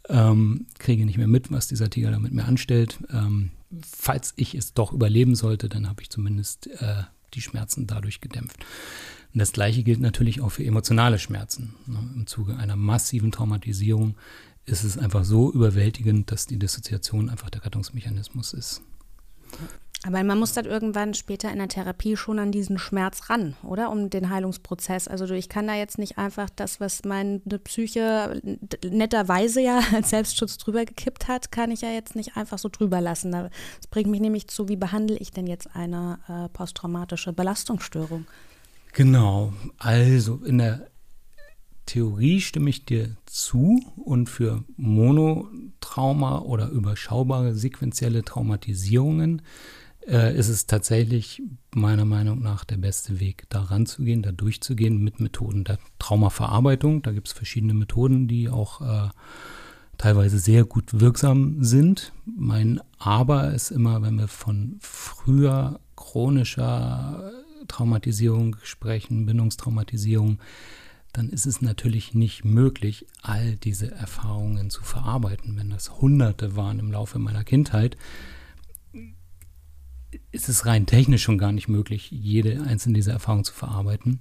[0.10, 3.00] ähm, kriege nicht mehr mit, was dieser Tiger da mit mir anstellt.
[3.12, 3.52] Ähm,
[3.86, 7.04] falls ich es doch überleben sollte, dann habe ich zumindest äh,
[7.34, 8.66] die Schmerzen dadurch gedämpft.
[9.34, 11.76] Und das Gleiche gilt natürlich auch für emotionale Schmerzen.
[11.88, 12.00] Ne?
[12.16, 14.16] Im Zuge einer massiven Traumatisierung
[14.66, 18.82] ist es einfach so überwältigend, dass die Dissoziation einfach der Rettungsmechanismus ist.
[20.06, 23.90] Aber man muss dann irgendwann später in der Therapie schon an diesen Schmerz ran, oder?
[23.90, 25.08] Um den Heilungsprozess.
[25.08, 28.40] Also ich kann da jetzt nicht einfach das, was meine Psyche
[28.88, 33.02] netterweise ja als Selbstschutz drüber gekippt hat, kann ich ja jetzt nicht einfach so drüber
[33.02, 33.32] lassen.
[33.32, 33.50] Das
[33.90, 38.28] bringt mich nämlich zu, wie behandle ich denn jetzt eine äh, posttraumatische Belastungsstörung?
[38.94, 39.54] Genau.
[39.80, 40.88] Also in der
[41.88, 49.42] Theorie stimme ich dir zu und für Monotrauma oder überschaubare sequentielle Traumatisierungen
[50.08, 51.42] äh, ist es tatsächlich
[51.74, 57.02] meiner Meinung nach der beste Weg, da ranzugehen, da durchzugehen mit Methoden der Traumaverarbeitung.
[57.02, 59.10] Da gibt es verschiedene Methoden, die auch äh,
[59.98, 62.12] teilweise sehr gut wirksam sind.
[62.26, 67.32] Mein Aber ist immer, wenn wir von früher chronischer
[67.68, 70.40] Traumatisierung sprechen, Bindungstraumatisierung,
[71.14, 75.58] dann ist es natürlich nicht möglich, all diese Erfahrungen zu verarbeiten.
[75.58, 77.96] Wenn das Hunderte waren im Laufe meiner Kindheit,
[80.32, 84.20] ist es rein technisch schon gar nicht möglich, jede einzelne dieser Erfahrungen zu verarbeiten.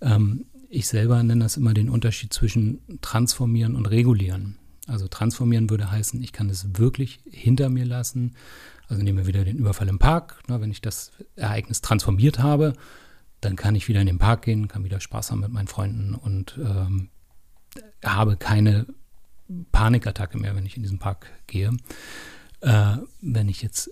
[0.00, 4.56] Ähm, ich selber nenne das immer den Unterschied zwischen transformieren und regulieren.
[4.86, 8.34] Also transformieren würde heißen, ich kann es wirklich hinter mir lassen.
[8.88, 10.42] Also nehmen wir wieder den Überfall im Park.
[10.48, 12.72] Na, wenn ich das Ereignis transformiert habe,
[13.40, 16.14] dann kann ich wieder in den Park gehen, kann wieder Spaß haben mit meinen Freunden
[16.14, 17.10] und ähm,
[18.04, 18.86] habe keine
[19.72, 21.70] Panikattacke mehr, wenn ich in diesen Park gehe.
[22.60, 23.90] Äh, wenn ich jetzt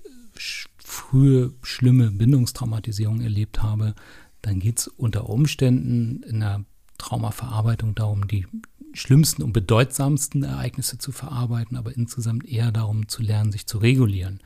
[0.78, 3.94] frühe schlimme Bindungstraumatisierung erlebt habe,
[4.42, 6.64] dann geht es unter Umständen in der
[6.98, 8.46] Traumaverarbeitung darum, die
[8.92, 14.40] schlimmsten und bedeutsamsten Ereignisse zu verarbeiten, aber insgesamt eher darum zu lernen, sich zu regulieren.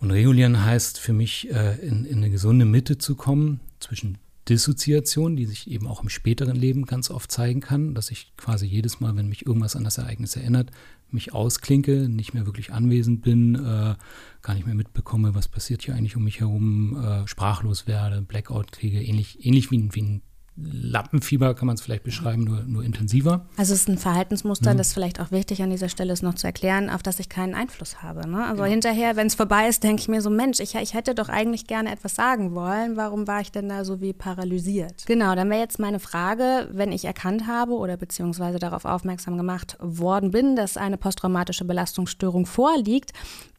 [0.00, 4.18] Und regulieren heißt für mich, äh, in, in eine gesunde Mitte zu kommen zwischen
[4.48, 8.66] Dissoziation, die sich eben auch im späteren Leben ganz oft zeigen kann, dass ich quasi
[8.66, 10.70] jedes Mal, wenn mich irgendwas an das Ereignis erinnert,
[11.14, 13.94] mich ausklinke, nicht mehr wirklich anwesend bin, äh,
[14.42, 18.72] gar nicht mehr mitbekomme, was passiert hier eigentlich um mich herum, äh, sprachlos werde, Blackout
[18.72, 20.22] kriege, ähnlich, ähnlich wie, wie ein
[20.56, 23.46] Lappenfieber kann man es vielleicht beschreiben, nur, nur intensiver.
[23.56, 24.78] Also es ist ein Verhaltensmuster, mhm.
[24.78, 27.54] das vielleicht auch wichtig an dieser Stelle ist noch zu erklären, auf das ich keinen
[27.54, 28.28] Einfluss habe.
[28.28, 28.44] Ne?
[28.44, 28.70] Also ja.
[28.70, 31.66] hinterher, wenn es vorbei ist, denke ich mir so, Mensch, ich, ich hätte doch eigentlich
[31.66, 32.96] gerne etwas sagen wollen.
[32.96, 35.06] Warum war ich denn da so wie paralysiert?
[35.06, 39.76] Genau, dann wäre jetzt meine Frage, wenn ich erkannt habe oder beziehungsweise darauf aufmerksam gemacht
[39.80, 43.12] worden bin, dass eine posttraumatische Belastungsstörung vorliegt,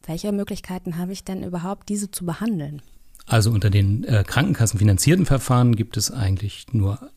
[0.06, 2.80] welche Möglichkeiten habe ich denn überhaupt, diese zu behandeln?
[3.26, 7.10] Also unter den äh, krankenkassenfinanzierten Verfahren gibt es eigentlich nur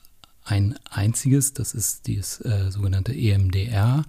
[0.44, 4.04] ein einziges, das ist dieses äh, sogenannte EMDR,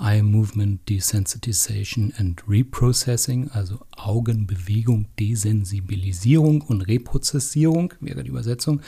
[0.00, 8.80] Eye Movement Desensitization and Reprocessing, also Augenbewegung, Desensibilisierung und Reprozessierung, wäre die Übersetzung.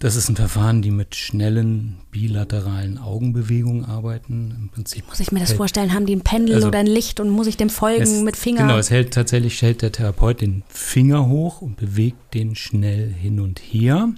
[0.00, 4.56] Das ist ein Verfahren, die mit schnellen bilateralen Augenbewegungen arbeiten.
[4.58, 5.92] Im Prinzip muss ich mir das hält, vorstellen?
[5.92, 8.34] Haben die ein Pendel also oder ein Licht und muss ich dem folgen es, mit
[8.34, 8.62] Finger?
[8.62, 13.40] Genau, es hält tatsächlich hält der Therapeut den Finger hoch und bewegt den schnell hin
[13.40, 14.08] und her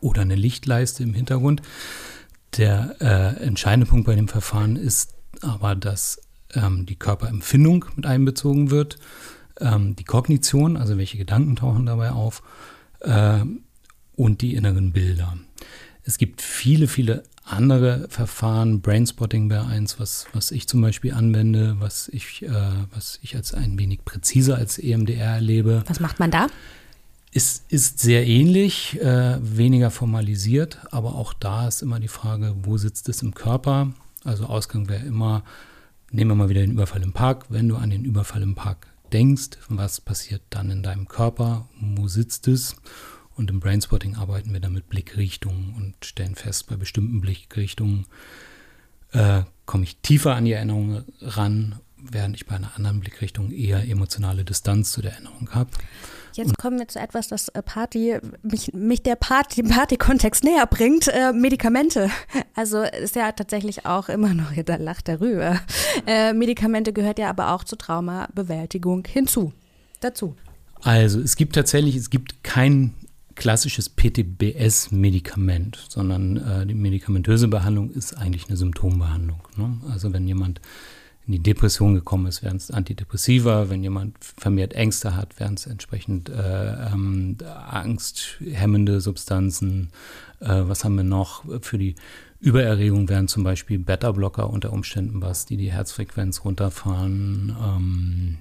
[0.00, 1.60] oder eine Lichtleiste im Hintergrund.
[2.56, 6.22] Der äh, entscheidende Punkt bei dem Verfahren ist aber, dass
[6.54, 8.96] ähm, die Körperempfindung mit einbezogen wird,
[9.60, 12.42] ähm, die Kognition, also welche Gedanken tauchen dabei auf.
[13.00, 13.40] Äh,
[14.16, 15.36] und die inneren Bilder.
[16.04, 18.80] Es gibt viele, viele andere Verfahren.
[18.80, 22.50] Brainspotting wäre eins, was, was ich zum Beispiel anwende, was ich, äh,
[22.92, 25.84] was ich als ein wenig präziser als EMDR erlebe.
[25.86, 26.48] Was macht man da?
[27.32, 32.78] Es ist sehr ähnlich, äh, weniger formalisiert, aber auch da ist immer die Frage, wo
[32.78, 33.92] sitzt es im Körper?
[34.24, 35.44] Also Ausgang wäre immer,
[36.10, 37.44] nehmen wir mal wieder den Überfall im Park.
[37.48, 41.68] Wenn du an den Überfall im Park denkst, was passiert dann in deinem Körper?
[41.80, 42.76] Wo sitzt es?
[43.36, 48.06] Und im Brainspotting arbeiten wir dann mit Blickrichtungen und stellen fest, bei bestimmten Blickrichtungen
[49.12, 53.88] äh, komme ich tiefer an die Erinnerung ran, während ich bei einer anderen Blickrichtung eher
[53.88, 55.70] emotionale Distanz zu der Erinnerung habe.
[56.34, 60.66] Jetzt und kommen wir zu etwas, das äh, Party, mich, mich der Party, Party-Kontext näher
[60.66, 62.10] bringt, äh, Medikamente.
[62.54, 65.60] Also ist ja tatsächlich auch immer noch, da lacht der Rühe.
[66.06, 69.52] Äh, Medikamente gehört ja aber auch zur Traumabewältigung hinzu,
[70.00, 70.36] dazu.
[70.80, 72.94] Also es gibt tatsächlich, es gibt kein
[73.36, 79.40] klassisches PTBS-Medikament, sondern äh, die medikamentöse Behandlung ist eigentlich eine Symptombehandlung.
[79.56, 79.78] Ne?
[79.90, 80.60] Also wenn jemand
[81.26, 85.66] in die Depression gekommen ist, wären es Antidepressiva, wenn jemand vermehrt Ängste hat, wären es
[85.66, 87.36] entsprechend äh, ähm,
[87.70, 89.90] angsthemmende Substanzen.
[90.40, 91.96] Äh, was haben wir noch für die
[92.40, 97.56] Übererregung wären zum Beispiel Beta-Blocker unter Umständen was, die die Herzfrequenz runterfahren.
[97.60, 98.38] Ähm,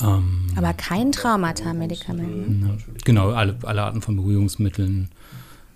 [0.00, 2.60] ähm, Aber kein Traumata-Medikament.
[2.60, 2.78] Ne?
[3.04, 5.08] Genau, alle, alle Arten von Beruhigungsmitteln.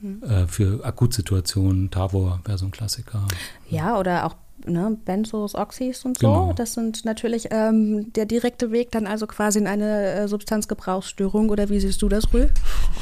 [0.01, 0.23] Mhm.
[0.23, 3.27] Äh, für Akutsituationen, Tavor wäre so ein Klassiker.
[3.71, 4.35] Ja, oder auch
[4.67, 6.27] ne, Benzos, Oxys und so.
[6.27, 6.53] Genau.
[6.53, 11.51] Das sind natürlich ähm, der direkte Weg dann also quasi in eine äh, Substanzgebrauchsstörung.
[11.51, 12.51] Oder wie siehst du das, Rühl?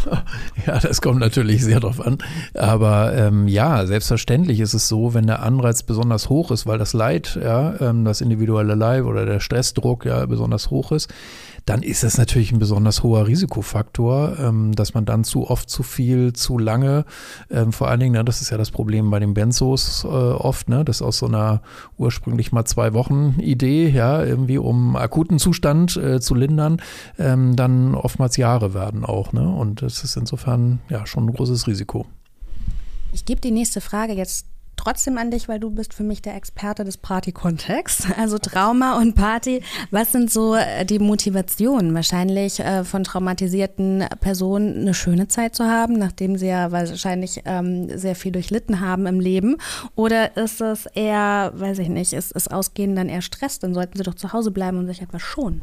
[0.67, 2.19] Ja, das kommt natürlich sehr drauf an.
[2.55, 6.93] Aber ähm, ja, selbstverständlich ist es so, wenn der Anreiz besonders hoch ist, weil das
[6.93, 11.13] Leid, ja, ähm, das individuelle Leid oder der Stressdruck ja besonders hoch ist,
[11.67, 15.83] dann ist das natürlich ein besonders hoher Risikofaktor, ähm, dass man dann zu oft, zu
[15.83, 17.05] viel, zu lange,
[17.51, 20.69] ähm, vor allen Dingen, ne, das ist ja das Problem bei den Benzos äh, oft,
[20.69, 21.63] ne, das aus so einer
[21.99, 26.81] ursprünglich mal zwei Wochen Idee, ja, irgendwie um akuten Zustand äh, zu lindern,
[27.19, 31.67] ähm, dann oftmals Jahre werden auch, ne, und das ist insofern ja schon ein großes
[31.67, 32.07] Risiko.
[33.13, 34.47] Ich gebe die nächste Frage jetzt
[34.81, 38.09] trotzdem an dich, weil du bist für mich der Experte des Party-Kontexts.
[38.21, 39.63] Also Trauma und Party.
[39.91, 41.95] Was sind so äh, die Motivationen?
[41.95, 47.97] Wahrscheinlich äh, von traumatisierten Personen eine schöne Zeit zu haben, nachdem sie ja wahrscheinlich ähm,
[47.97, 49.57] sehr viel durchlitten haben im Leben.
[49.95, 53.59] Oder ist es eher, weiß ich nicht, ist, ist Ausgehen dann eher Stress?
[53.59, 55.63] Dann sollten sie doch zu Hause bleiben und sich etwas schonen.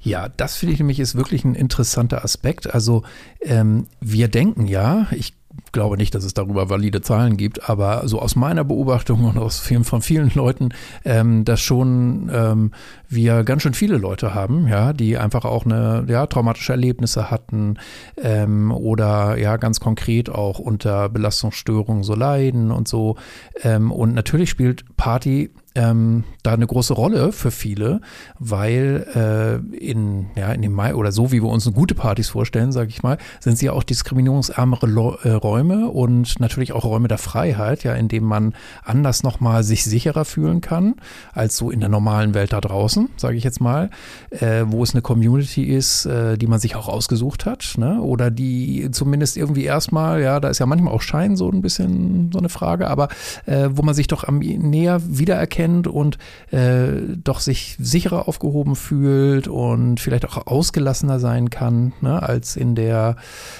[0.00, 2.72] Ja, das finde ich nämlich ist wirklich ein interessanter Aspekt.
[2.72, 3.02] Also
[3.40, 5.34] ähm, wir denken ja, ich
[5.72, 9.58] glaube nicht, dass es darüber valide Zahlen gibt, aber so aus meiner Beobachtung und aus
[9.58, 10.70] vielen, von vielen Leuten,
[11.04, 12.72] ähm, dass schon ähm,
[13.08, 17.78] wir ganz schön viele Leute haben, ja, die einfach auch eine ja, traumatische Erlebnisse hatten
[18.16, 23.16] ähm, oder ja ganz konkret auch unter Belastungsstörungen so leiden und so.
[23.62, 28.00] Ähm, und natürlich spielt Party ähm, da eine große Rolle für viele,
[28.38, 32.72] weil äh, in, ja, in dem Mai oder so, wie wir uns gute Partys vorstellen,
[32.72, 37.08] sage ich mal, sind sie ja auch diskriminierungsärmere Lo äh, Räume und natürlich auch Räume
[37.08, 40.94] der Freiheit, ja, in denen man anders nochmal sich sicherer fühlen kann,
[41.32, 43.90] als so in der normalen Welt da draußen, sage ich jetzt mal,
[44.30, 48.00] äh, wo es eine Community ist, äh, die man sich auch ausgesucht hat, ne?
[48.00, 52.30] oder die zumindest irgendwie erstmal, ja, da ist ja manchmal auch Schein so ein bisschen
[52.32, 53.08] so eine Frage, aber
[53.46, 56.18] äh, wo man sich doch am näher wiedererkennt, kennt und
[56.52, 62.76] äh, doch sich sicherer aufgehoben fühlt und vielleicht auch ausgelassener sein kann, ne, als in
[62.76, 63.16] der,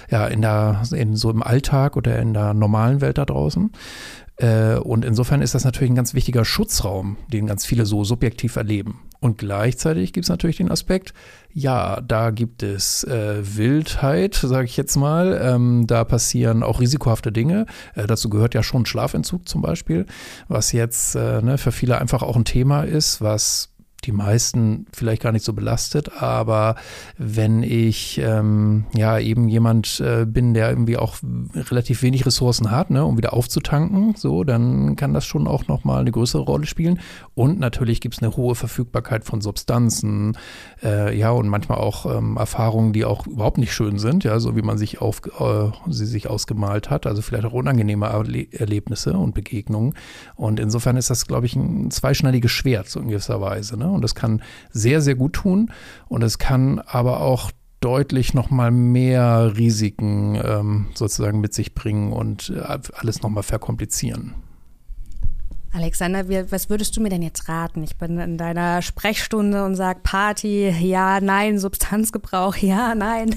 [0.08, 3.72] ja, in der, in so im Alltag oder in der normalen Welt da draußen.
[4.38, 8.56] Äh, und insofern ist das natürlich ein ganz wichtiger Schutzraum, den ganz viele so subjektiv
[8.56, 9.00] erleben.
[9.20, 11.12] Und gleichzeitig gibt es natürlich den Aspekt,
[11.52, 15.38] ja, da gibt es äh, Wildheit, sage ich jetzt mal.
[15.42, 17.66] Ähm, da passieren auch risikohafte Dinge.
[17.96, 20.06] Äh, dazu gehört ja schon Schlafentzug zum Beispiel,
[20.46, 23.70] was jetzt äh, ne, für viele einfach auch ein Thema ist, was
[24.04, 26.76] die meisten vielleicht gar nicht so belastet, aber
[27.16, 31.16] wenn ich ähm, ja eben jemand äh, bin, der irgendwie auch
[31.54, 36.00] relativ wenig Ressourcen hat, ne, um wieder aufzutanken, so, dann kann das schon auch nochmal
[36.00, 37.00] eine größere Rolle spielen.
[37.34, 40.36] Und natürlich gibt es eine hohe Verfügbarkeit von Substanzen,
[40.82, 44.56] äh, ja, und manchmal auch ähm, Erfahrungen, die auch überhaupt nicht schön sind, ja, so
[44.56, 49.14] wie man sich auf, äh, sie sich ausgemalt hat, also vielleicht auch unangenehme Erle Erlebnisse
[49.14, 49.94] und Begegnungen.
[50.36, 53.76] Und insofern ist das, glaube ich, ein zweischneidiges Schwert, so in gewisser Weise.
[53.76, 53.87] Ne?
[53.90, 55.70] Und das kann sehr, sehr gut tun.
[56.08, 62.50] Und es kann aber auch deutlich nochmal mehr Risiken ähm, sozusagen mit sich bringen und
[62.50, 64.34] äh, alles nochmal verkomplizieren.
[65.72, 67.82] Alexander, was würdest du mir denn jetzt raten?
[67.82, 73.36] Ich bin in deiner Sprechstunde und sage Party, ja, nein, Substanzgebrauch, ja, nein.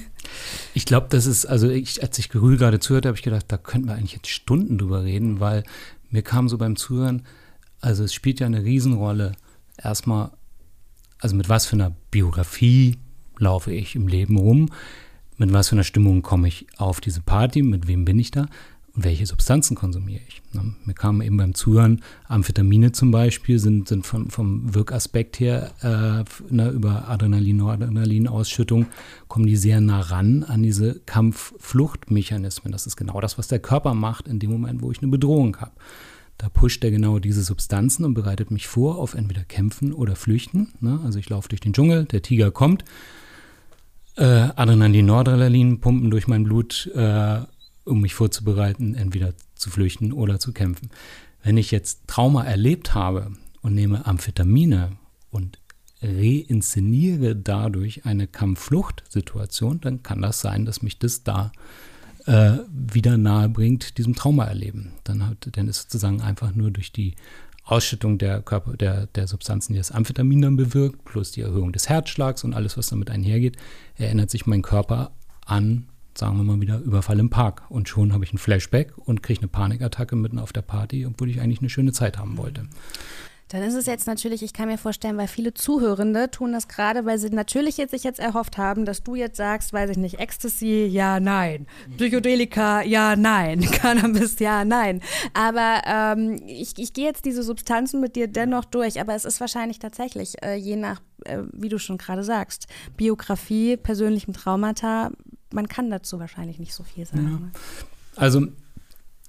[0.74, 3.58] Ich glaube, das ist, also ich, als ich Gerühl gerade zuhörte, habe ich gedacht, da
[3.58, 5.64] könnten wir eigentlich jetzt Stunden drüber reden, weil
[6.10, 7.26] mir kam so beim Zuhören,
[7.82, 9.34] also es spielt ja eine Riesenrolle,
[9.78, 10.32] erstmal
[11.22, 12.98] also mit was für einer Biografie
[13.38, 14.70] laufe ich im Leben rum,
[15.38, 18.48] mit was für einer Stimmung komme ich auf diese Party, mit wem bin ich da
[18.94, 20.42] und welche Substanzen konsumiere ich.
[20.54, 20.74] Ne?
[20.86, 26.54] Mir kam eben beim Zuhören, Amphetamine zum Beispiel sind, sind von, vom Wirkaspekt her äh,
[26.54, 28.88] ne, über Adrenalin, Noradrenalin-Ausschüttung,
[29.28, 32.72] kommen die sehr nah ran an diese Kampf-Flucht-Mechanismen.
[32.72, 35.58] Das ist genau das, was der Körper macht in dem Moment, wo ich eine Bedrohung
[35.58, 35.72] habe.
[36.42, 40.74] Da pusht er genau diese Substanzen und bereitet mich vor auf entweder Kämpfen oder Flüchten.
[40.80, 41.00] Ne?
[41.04, 42.84] Also ich laufe durch den Dschungel, der Tiger kommt,
[44.16, 47.42] äh, Adrenalin, Noradrenalin pumpen durch mein Blut, äh,
[47.84, 50.90] um mich vorzubereiten, entweder zu flüchten oder zu kämpfen.
[51.44, 54.94] Wenn ich jetzt Trauma erlebt habe und nehme Amphetamine
[55.30, 55.60] und
[56.02, 61.52] reinszeniere dadurch eine Kampffluchtsituation, dann kann das sein, dass mich das da
[62.26, 64.94] äh, wieder nahe bringt, diesem Trauma erleben.
[65.04, 67.16] Dann, hat, dann ist sozusagen einfach nur durch die
[67.64, 71.90] Ausschüttung der, Körper, der, der Substanzen, die das Amphetamin dann bewirkt, plus die Erhöhung des
[71.90, 73.58] Herzschlags und alles, was damit einhergeht,
[73.98, 75.12] erinnert sich mein Körper
[75.46, 77.64] an sagen wir mal wieder, Überfall im Park.
[77.70, 81.30] Und schon habe ich ein Flashback und kriege eine Panikattacke mitten auf der Party, obwohl
[81.30, 82.68] ich eigentlich eine schöne Zeit haben wollte.
[83.52, 87.06] Dann ist es jetzt natürlich, ich kann mir vorstellen, weil viele Zuhörende tun das gerade,
[87.06, 90.20] weil sie natürlich jetzt sich jetzt erhofft haben, dass du jetzt sagst, weiß ich nicht,
[90.20, 91.68] Ecstasy, ja, nein.
[91.98, 93.60] Psychedelika, ja, nein.
[93.72, 95.02] Cannabis, ja, nein.
[95.34, 99.42] Aber ähm, ich, ich gehe jetzt diese Substanzen mit dir dennoch durch, aber es ist
[99.42, 105.12] wahrscheinlich tatsächlich, äh, je nach, äh, wie du schon gerade sagst, Biografie, persönlichem Traumata,
[105.52, 107.52] man kann dazu wahrscheinlich nicht so viel sagen.
[107.54, 107.60] Ja.
[108.16, 108.48] Also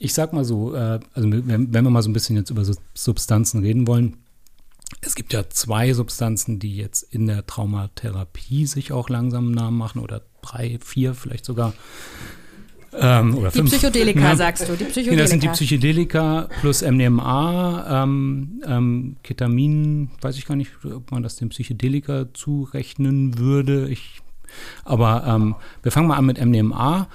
[0.03, 2.65] ich sag mal so, äh, also wenn, wenn wir mal so ein bisschen jetzt über
[2.95, 4.17] Substanzen reden wollen,
[5.01, 9.79] es gibt ja zwei Substanzen, die jetzt in der Traumatherapie sich auch langsam einen Namen
[9.79, 11.73] machen oder drei, vier vielleicht sogar.
[12.95, 13.71] Ähm, oder die fünf.
[13.71, 14.37] Psychedelika, ja.
[14.37, 15.23] sagst du, die Psychedelika.
[15.23, 21.23] das sind die Psychedelika plus MDMA, ähm, ähm, Ketamin, weiß ich gar nicht, ob man
[21.23, 23.89] das dem Psychedelika zurechnen würde.
[23.89, 24.21] Ich,
[24.85, 27.09] aber ähm, wir fangen mal an mit MDMA,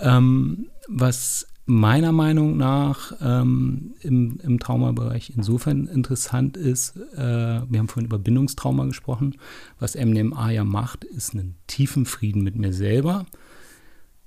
[0.00, 7.88] ähm, was meiner Meinung nach ähm, im, im Traumabereich insofern interessant ist, äh, wir haben
[7.88, 9.36] vorhin über Bindungstrauma gesprochen,
[9.78, 13.24] was MDMA ja macht, ist einen tiefen Frieden mit mir selber,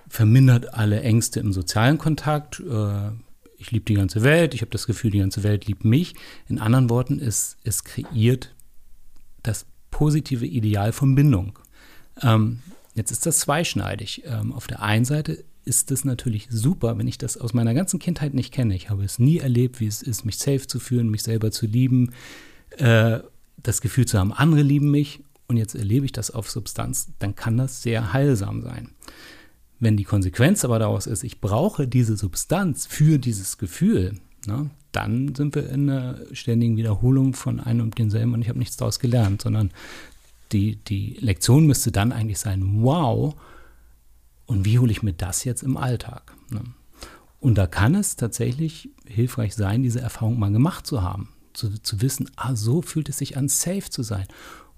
[0.08, 3.12] vermindert alle Ängste im sozialen Kontakt, äh,
[3.58, 6.14] ich liebe die ganze Welt, ich habe das Gefühl, die ganze Welt liebt mich.
[6.48, 8.56] In anderen Worten, es, es kreiert
[9.42, 11.58] das positive Ideal von Bindung.
[12.22, 12.60] Ähm,
[12.94, 14.24] jetzt ist das zweischneidig.
[14.26, 18.00] Ähm, auf der einen Seite ist es natürlich super, wenn ich das aus meiner ganzen
[18.00, 18.76] Kindheit nicht kenne.
[18.76, 21.66] Ich habe es nie erlebt, wie es ist, mich safe zu fühlen, mich selber zu
[21.66, 22.14] lieben,
[22.78, 23.20] äh,
[23.62, 27.36] das Gefühl zu haben, andere lieben mich und jetzt erlebe ich das auf Substanz, dann
[27.36, 28.92] kann das sehr heilsam sein.
[29.80, 35.36] Wenn die Konsequenz aber daraus ist, ich brauche diese Substanz für dieses Gefühl, ne, dann
[35.36, 39.00] sind wir in einer ständigen Wiederholung von einem und demselben und ich habe nichts daraus
[39.00, 39.72] gelernt, sondern
[40.52, 43.36] die, die Lektion müsste dann eigentlich sein, wow,
[44.48, 46.34] und wie hole ich mir das jetzt im Alltag?
[46.50, 46.62] Ne?
[47.40, 51.30] Und da kann es tatsächlich hilfreich sein, diese Erfahrung mal gemacht zu haben.
[51.54, 54.26] Zu, zu wissen, ah, so fühlt es sich an, safe zu sein.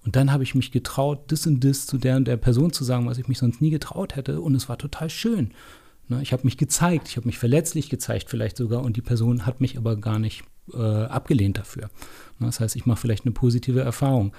[0.06, 2.84] Und dann habe ich mich getraut, das und das zu der und der Person zu
[2.84, 4.42] sagen, was ich mich sonst nie getraut hätte.
[4.42, 5.52] Und es war total schön.
[6.08, 6.22] Ne?
[6.22, 8.82] Ich habe mich gezeigt, ich habe mich verletzlich gezeigt vielleicht sogar.
[8.82, 11.90] Und die Person hat mich aber gar nicht äh, abgelehnt dafür.
[12.40, 12.48] Ne?
[12.48, 14.34] Das heißt, ich mache vielleicht eine positive Erfahrung.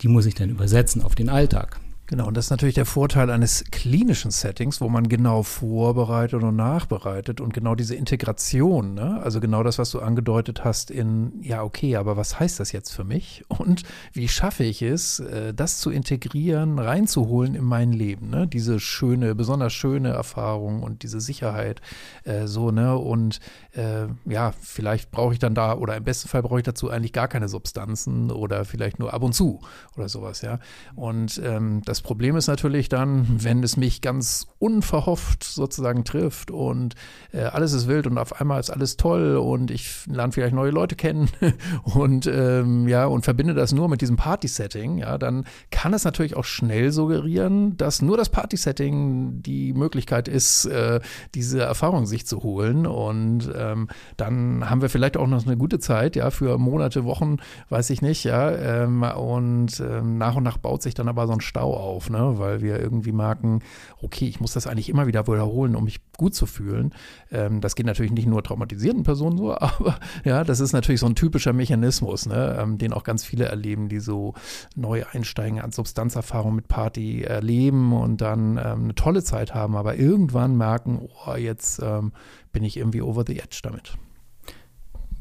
[0.00, 1.80] Die muss ich dann übersetzen auf den Alltag.
[2.06, 6.54] Genau, und das ist natürlich der Vorteil eines klinischen Settings, wo man genau vorbereitet und
[6.54, 9.22] nachbereitet und genau diese Integration, ne?
[9.22, 12.90] also genau das, was du angedeutet hast in, ja, okay, aber was heißt das jetzt
[12.90, 18.28] für mich und wie schaffe ich es, äh, das zu integrieren, reinzuholen in mein Leben,
[18.28, 18.46] ne?
[18.46, 21.80] diese schöne, besonders schöne Erfahrung und diese Sicherheit,
[22.24, 23.40] äh, so, ne, und
[23.72, 27.14] äh, ja, vielleicht brauche ich dann da oder im besten Fall brauche ich dazu eigentlich
[27.14, 29.60] gar keine Substanzen oder vielleicht nur ab und zu
[29.96, 30.58] oder sowas, ja,
[30.96, 36.50] und ähm, das das Problem ist natürlich dann, wenn es mich ganz unverhofft sozusagen trifft
[36.50, 36.96] und
[37.30, 40.72] äh, alles ist wild und auf einmal ist alles toll und ich lerne vielleicht neue
[40.72, 41.30] Leute kennen
[41.84, 46.34] und ähm, ja und verbinde das nur mit diesem Party-Setting, ja, dann kann es natürlich
[46.34, 50.98] auch schnell suggerieren, dass nur das Party-Setting die Möglichkeit ist, äh,
[51.36, 55.78] diese Erfahrung sich zu holen und ähm, dann haben wir vielleicht auch noch eine gute
[55.78, 57.36] Zeit, ja, für Monate, Wochen,
[57.68, 61.34] weiß ich nicht, ja, ähm, und ähm, nach und nach baut sich dann aber so
[61.34, 62.34] ein Stau auf, ne?
[62.38, 63.60] weil wir irgendwie merken,
[64.02, 66.94] okay, ich muss das eigentlich immer wieder wiederholen, um mich gut zu fühlen.
[67.30, 71.06] Ähm, das geht natürlich nicht nur traumatisierten Personen so, aber ja, das ist natürlich so
[71.06, 72.56] ein typischer Mechanismus, ne?
[72.60, 74.34] ähm, den auch ganz viele erleben, die so
[74.74, 79.96] neu einsteigen an Substanzerfahrung mit Party erleben und dann ähm, eine tolle Zeit haben, aber
[79.96, 82.12] irgendwann merken, oh, jetzt ähm,
[82.52, 83.96] bin ich irgendwie over the edge damit.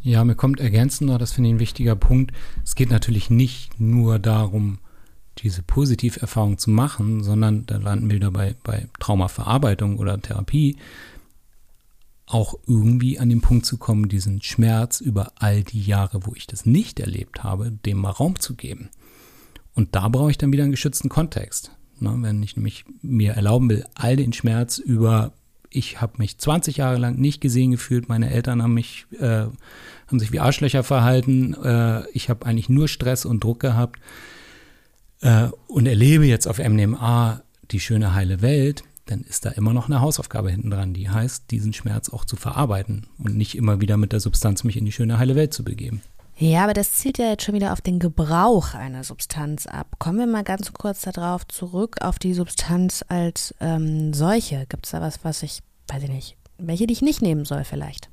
[0.01, 2.33] Ja, mir kommt ergänzend noch, das finde ich ein wichtiger Punkt.
[2.65, 4.79] Es geht natürlich nicht nur darum,
[5.39, 10.77] diese Positiverfahrung zu machen, sondern da landen wir wieder bei, bei Traumaverarbeitung oder Therapie,
[12.25, 16.47] auch irgendwie an den Punkt zu kommen, diesen Schmerz über all die Jahre, wo ich
[16.47, 18.89] das nicht erlebt habe, dem mal Raum zu geben.
[19.75, 21.71] Und da brauche ich dann wieder einen geschützten Kontext.
[21.99, 25.33] Ne, wenn ich nämlich mir erlauben will, all den Schmerz über,
[25.69, 29.45] ich habe mich 20 Jahre lang nicht gesehen gefühlt, meine Eltern haben mich, äh,
[30.07, 33.99] haben sich wie Arschlöcher verhalten, äh, ich habe eigentlich nur Stress und Druck gehabt
[35.23, 39.87] äh, und erlebe jetzt auf MDMA die schöne heile Welt, dann ist da immer noch
[39.87, 43.97] eine Hausaufgabe hinten dran, die heißt, diesen Schmerz auch zu verarbeiten und nicht immer wieder
[43.97, 46.01] mit der Substanz mich in die schöne heile Welt zu begeben.
[46.37, 49.95] Ja, aber das zielt ja jetzt schon wieder auf den Gebrauch einer Substanz ab.
[49.99, 54.65] Kommen wir mal ganz kurz darauf zurück, auf die Substanz als ähm, solche.
[54.67, 55.59] Gibt es da was, was ich,
[55.89, 58.09] weiß ich nicht, welche, die ich nicht nehmen soll vielleicht?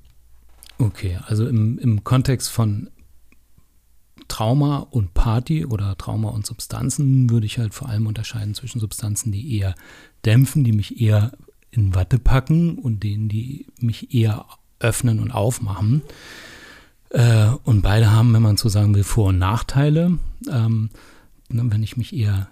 [0.78, 2.90] Okay, also im, im Kontext von
[4.30, 9.32] Trauma und Party oder Trauma und Substanzen würde ich halt vor allem unterscheiden zwischen Substanzen,
[9.32, 9.74] die eher
[10.24, 11.32] dämpfen, die mich eher
[11.72, 14.46] in Watte packen und denen, die mich eher
[14.78, 16.02] öffnen und aufmachen.
[17.10, 20.18] Äh, und beide haben, wenn man so sagen will, Vor- und Nachteile.
[20.48, 20.90] Ähm,
[21.48, 22.48] ne, wenn ich mich eher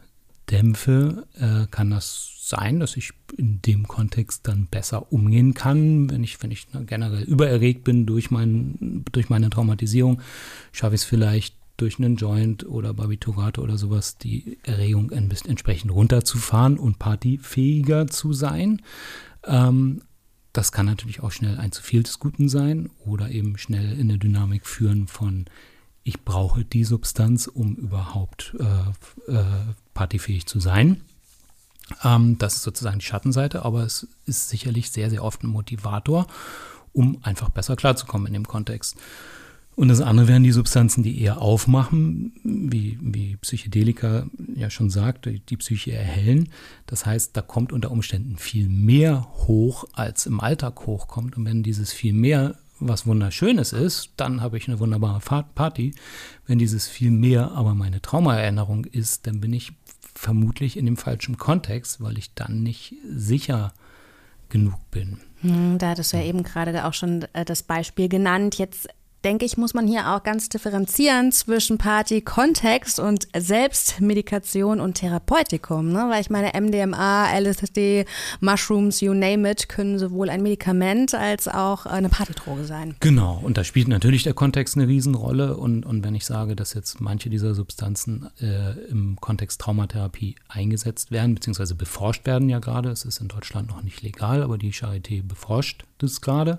[0.50, 6.10] dämpfe, äh, kann das sein, dass ich in dem Kontext dann besser umgehen kann.
[6.10, 10.20] Wenn ich, wenn ich generell übererregt bin durch, mein, durch meine Traumatisierung,
[10.72, 16.78] schaffe ich es vielleicht durch einen Joint oder Barbiturator oder sowas, die Erregung entsprechend runterzufahren
[16.78, 18.82] und partyfähiger zu sein.
[19.44, 20.02] Ähm,
[20.52, 24.10] das kann natürlich auch schnell ein zu viel des Guten sein oder eben schnell in
[24.10, 25.46] eine Dynamik führen von
[26.02, 29.44] ich brauche die Substanz, um überhaupt äh, äh,
[29.92, 31.02] partyfähig zu sein.
[32.02, 36.26] Ähm, das ist sozusagen die Schattenseite, aber es ist sicherlich sehr, sehr oft ein Motivator,
[36.94, 38.96] um einfach besser klarzukommen in dem Kontext.
[39.78, 44.26] Und das andere wären die Substanzen, die eher aufmachen, wie, wie Psychedelika
[44.56, 46.48] ja schon sagt, die Psyche erhellen.
[46.86, 51.36] Das heißt, da kommt unter Umständen viel mehr hoch, als im Alltag hochkommt.
[51.36, 55.20] Und wenn dieses viel mehr was Wunderschönes ist, dann habe ich eine wunderbare
[55.54, 55.94] Party.
[56.44, 59.74] Wenn dieses viel mehr aber meine Traumaerinnerung ist, dann bin ich
[60.12, 63.72] vermutlich in dem falschen Kontext, weil ich dann nicht sicher
[64.48, 65.18] genug bin.
[65.42, 68.58] Hm, da hattest du ja eben gerade auch schon äh, das Beispiel genannt.
[68.58, 68.88] Jetzt
[69.24, 75.92] denke ich, muss man hier auch ganz differenzieren zwischen Party-Kontext und Selbstmedikation und Therapeutikum.
[75.92, 76.06] Ne?
[76.08, 78.04] Weil ich meine, MDMA, LSD,
[78.40, 82.94] Mushrooms, you name it, können sowohl ein Medikament als auch eine Partydroge sein.
[83.00, 85.56] Genau, und da spielt natürlich der Kontext eine Riesenrolle.
[85.56, 91.10] Und, und wenn ich sage, dass jetzt manche dieser Substanzen äh, im Kontext Traumatherapie eingesetzt
[91.10, 94.72] werden, beziehungsweise beforscht werden ja gerade, es ist in Deutschland noch nicht legal, aber die
[94.72, 96.58] Charité beforscht das gerade.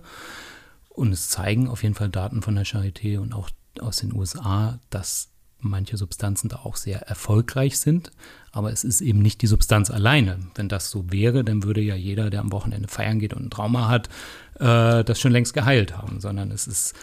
[1.00, 4.80] Und es zeigen auf jeden Fall Daten von der Charité und auch aus den USA,
[4.89, 5.30] dass
[5.62, 8.12] manche Substanzen da auch sehr erfolgreich sind.
[8.52, 10.39] Aber es ist eben nicht die Substanz alleine.
[10.56, 13.50] Wenn das so wäre, dann würde ja jeder, der am Wochenende feiern geht und ein
[13.50, 14.10] Trauma hat,
[14.56, 16.20] äh, das schon längst geheilt haben.
[16.20, 16.93] Sondern es ist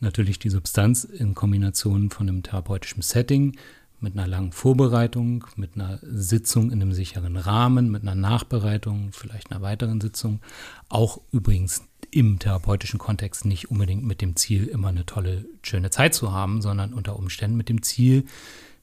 [0.00, 3.56] natürlich die Substanz in Kombination von einem therapeutischen Setting,
[4.04, 9.50] mit einer langen Vorbereitung, mit einer Sitzung in einem sicheren Rahmen, mit einer Nachbereitung, vielleicht
[9.50, 10.40] einer weiteren Sitzung.
[10.88, 11.82] Auch übrigens
[12.14, 16.62] im therapeutischen Kontext nicht unbedingt mit dem Ziel, immer eine tolle, schöne Zeit zu haben,
[16.62, 18.24] sondern unter Umständen mit dem Ziel,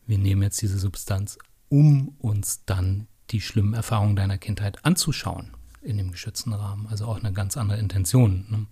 [0.05, 1.37] wir nehmen jetzt diese Substanz,
[1.69, 5.51] um uns dann die schlimmen Erfahrungen deiner Kindheit anzuschauen
[5.81, 6.87] in dem geschützten Rahmen.
[6.87, 8.45] Also auch eine ganz andere Intention.
[8.49, 8.65] Ne?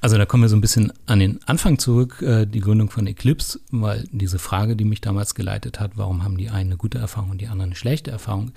[0.00, 3.06] Also da kommen wir so ein bisschen an den Anfang zurück, äh, die Gründung von
[3.06, 6.98] Eclipse, weil diese Frage, die mich damals geleitet hat, warum haben die einen eine gute
[6.98, 8.52] Erfahrung und die anderen eine schlechte Erfahrung,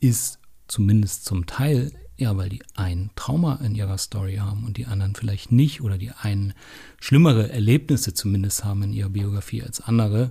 [0.00, 4.86] ist zumindest zum Teil ja, weil die einen Trauma in ihrer Story haben und die
[4.86, 6.52] anderen vielleicht nicht oder die einen
[7.00, 10.30] schlimmere Erlebnisse zumindest haben in ihrer Biografie als andere,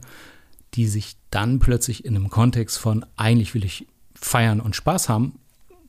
[0.74, 5.40] die sich dann plötzlich in einem Kontext von eigentlich will ich feiern und Spaß haben,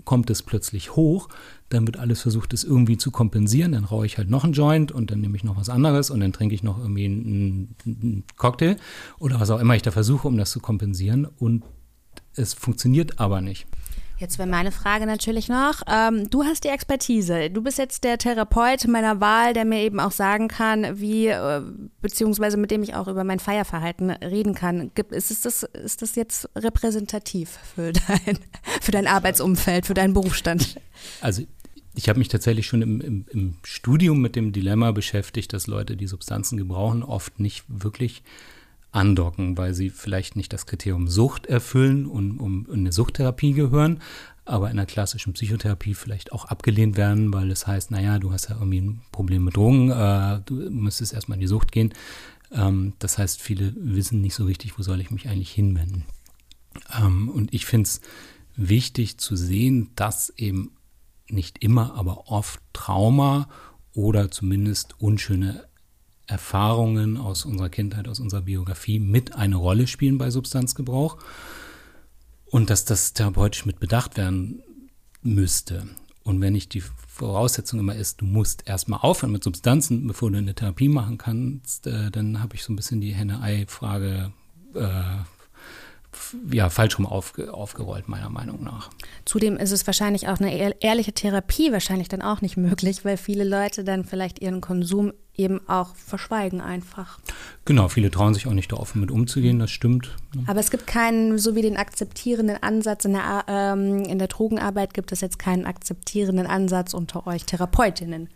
[0.05, 1.29] kommt es plötzlich hoch,
[1.69, 4.93] dann wird alles versucht, es irgendwie zu kompensieren, dann rauche ich halt noch einen Joint
[4.93, 8.25] und dann nehme ich noch was anderes und dann trinke ich noch irgendwie einen, einen
[8.37, 8.77] Cocktail
[9.19, 11.27] oder was auch immer ich da versuche, um das zu kompensieren.
[11.27, 11.65] Und
[12.35, 13.67] es funktioniert aber nicht.
[14.19, 18.19] Jetzt wäre meine Frage natürlich noch, ähm, du hast die Expertise, du bist jetzt der
[18.19, 21.63] Therapeut meiner Wahl, der mir eben auch sagen kann, wie, äh,
[22.03, 24.91] beziehungsweise mit dem ich auch über mein Feierverhalten reden kann.
[24.97, 28.39] Gibt, ist, das, ist das jetzt repräsentativ für dein,
[28.81, 30.81] für dein Arbeitsumfeld, für deinen Berufsstand?
[31.21, 31.45] Also
[31.95, 35.97] ich habe mich tatsächlich schon im, im, im, Studium mit dem Dilemma beschäftigt, dass Leute,
[35.97, 38.25] die Substanzen gebrauchen, oft nicht wirklich
[38.91, 44.01] andocken, weil sie vielleicht nicht das Kriterium Sucht erfüllen und um in eine Suchttherapie gehören,
[44.45, 48.49] aber in der klassischen Psychotherapie vielleicht auch abgelehnt werden, weil es heißt, naja, du hast
[48.49, 51.93] ja irgendwie ein Problem mit Drogen, äh, du müsstest erstmal in die Sucht gehen.
[52.51, 56.05] Ähm, das heißt, viele wissen nicht so richtig, wo soll ich mich eigentlich hinwenden.
[56.99, 58.01] Ähm, und ich finde es
[58.57, 60.73] wichtig zu sehen, dass eben
[61.29, 63.49] nicht immer, aber oft Trauma
[63.93, 65.68] oder zumindest unschöne
[66.29, 71.19] Erfahrungen aus unserer Kindheit, aus unserer Biografie mit eine Rolle spielen bei Substanzgebrauch
[72.47, 74.63] und dass das therapeutisch mit bedacht werden
[75.23, 75.89] müsste.
[76.23, 80.39] Und wenn nicht die Voraussetzung immer ist, du musst erstmal aufhören mit Substanzen, bevor du
[80.39, 84.33] eine Therapie machen kannst, äh, dann habe ich so ein bisschen die Henne-Ei-Frage
[84.75, 85.38] äh,
[86.51, 88.91] ja, falsch rum aufge, aufgerollt, meiner Meinung nach.
[89.25, 93.45] Zudem ist es wahrscheinlich auch eine ehrliche Therapie wahrscheinlich dann auch nicht möglich, weil viele
[93.45, 97.21] Leute dann vielleicht ihren Konsum eben auch verschweigen einfach.
[97.65, 100.17] Genau, viele trauen sich auch nicht da offen mit umzugehen, das stimmt.
[100.47, 104.95] Aber es gibt keinen, so wie den akzeptierenden Ansatz in der, ähm, in der Drogenarbeit
[104.95, 108.29] gibt es jetzt keinen akzeptierenden Ansatz unter euch Therapeutinnen.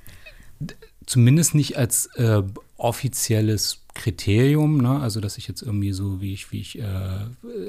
[1.06, 2.42] Zumindest nicht als äh,
[2.76, 5.00] offizielles Kriterium, ne?
[5.00, 6.84] also dass ich jetzt irgendwie so, wie ich, wie ich äh,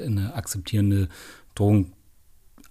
[0.04, 1.08] eine akzeptierende
[1.54, 1.92] Drogen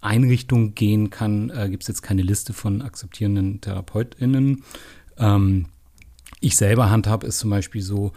[0.00, 4.62] Einrichtung gehen kann, äh, gibt es jetzt keine Liste von akzeptierenden TherapeutInnen.
[5.16, 5.66] Ähm,
[6.40, 8.12] ich selber handhab es zum Beispiel so,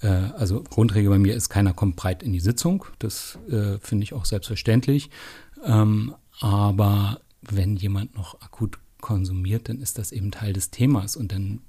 [0.00, 2.84] äh, also Grundregel bei mir ist, keiner kommt breit in die Sitzung.
[3.00, 5.10] Das äh, finde ich auch selbstverständlich.
[5.64, 11.32] Ähm, aber wenn jemand noch akut konsumiert, dann ist das eben Teil des Themas und
[11.32, 11.60] dann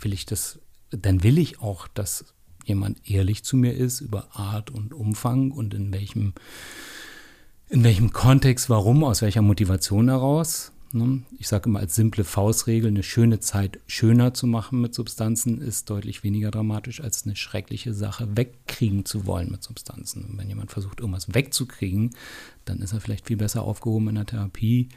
[0.00, 0.58] will ich das,
[0.90, 5.74] dann will ich auch, dass jemand ehrlich zu mir ist über Art und Umfang und
[5.74, 6.32] in welchem,
[7.68, 10.72] in welchem Kontext, warum, aus welcher Motivation heraus.
[10.92, 11.22] Ne?
[11.38, 15.88] Ich sage immer als simple Faustregel, eine schöne Zeit schöner zu machen mit Substanzen ist
[15.88, 20.24] deutlich weniger dramatisch als eine schreckliche Sache wegkriegen zu wollen mit Substanzen.
[20.24, 22.10] Und wenn jemand versucht, irgendwas wegzukriegen,
[22.66, 24.90] dann ist er vielleicht viel besser aufgehoben in der Therapie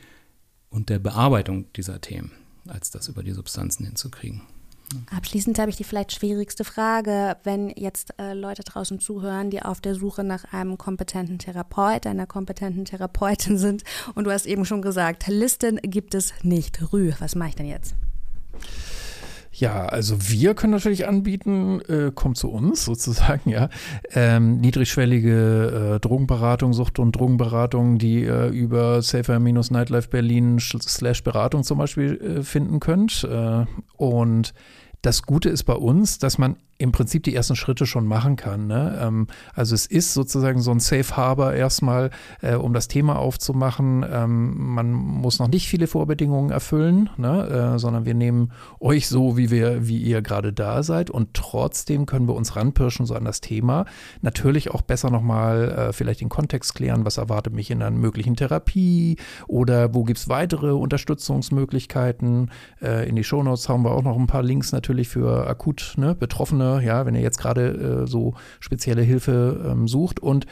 [0.69, 2.31] und der Bearbeitung dieser Themen,
[2.67, 4.41] als das über die Substanzen hinzukriegen.
[5.15, 9.81] Abschließend habe ich die vielleicht schwierigste Frage, wenn jetzt äh, Leute draußen zuhören, die auf
[9.81, 13.83] der Suche nach einem kompetenten Therapeut, einer kompetenten Therapeutin sind
[14.15, 16.93] und du hast eben schon gesagt, Listen gibt es nicht.
[16.93, 17.95] Rü, was mache ich denn jetzt?
[19.57, 23.69] Ja, also wir können natürlich anbieten, äh, kommt zu uns sozusagen, ja.
[24.13, 31.77] Ähm, niedrigschwellige äh, Drogenberatung, Sucht- und Drogenberatung, die ihr über Safer-Nightlife Berlin slash Beratung zum
[31.77, 33.23] Beispiel äh, finden könnt.
[33.23, 33.65] Äh,
[33.95, 34.53] und
[35.05, 38.67] das Gute ist bei uns, dass man im Prinzip die ersten Schritte schon machen kann.
[38.67, 38.99] Ne?
[39.01, 42.09] Ähm, also es ist sozusagen so ein Safe Harbor erstmal,
[42.41, 44.05] äh, um das Thema aufzumachen.
[44.09, 47.75] Ähm, man muss noch nicht viele Vorbedingungen erfüllen, ne?
[47.75, 48.51] äh, sondern wir nehmen
[48.81, 53.05] euch so, wie wir, wie ihr gerade da seid und trotzdem können wir uns ranpirschen
[53.05, 53.85] so an das Thema.
[54.21, 58.35] Natürlich auch besser nochmal äh, vielleicht den Kontext klären, was erwartet mich in einer möglichen
[58.35, 59.15] Therapie
[59.47, 62.51] oder wo gibt es weitere Unterstützungsmöglichkeiten.
[62.81, 66.15] Äh, in die Shownotes haben wir auch noch ein paar Links natürlich für akut ne,
[66.15, 70.45] Betroffene Ebene, ja, wenn ihr jetzt gerade äh, so spezielle Hilfe ähm, sucht und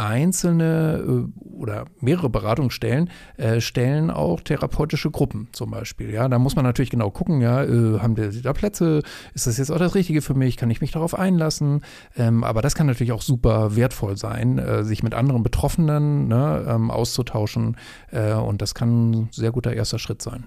[0.00, 6.10] einzelne äh, oder mehrere Beratungsstellen äh, stellen auch therapeutische Gruppen zum Beispiel.
[6.10, 9.02] Ja, da muss man natürlich genau gucken, ja, äh, haben die da Plätze?
[9.34, 10.56] Ist das jetzt auch das Richtige für mich?
[10.56, 11.82] Kann ich mich darauf einlassen?
[12.16, 16.64] Ähm, aber das kann natürlich auch super wertvoll sein, äh, sich mit anderen Betroffenen ne,
[16.68, 17.76] ähm, auszutauschen.
[18.12, 20.44] Äh, und das kann ein sehr guter erster Schritt sein.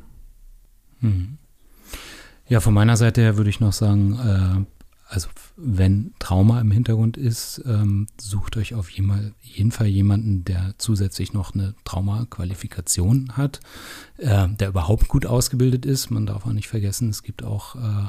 [1.02, 1.40] Mhm.
[2.48, 4.20] Ja, von meiner Seite her würde ich noch sagen,
[4.68, 4.81] äh,
[5.12, 11.34] also wenn Trauma im Hintergrund ist, ähm, sucht euch auf jeden Fall jemanden, der zusätzlich
[11.34, 13.60] noch eine Traumaqualifikation hat,
[14.20, 16.12] äh, der überhaupt gut ausgebildet ist.
[16.12, 18.08] Man darf auch nicht vergessen, es gibt auch äh,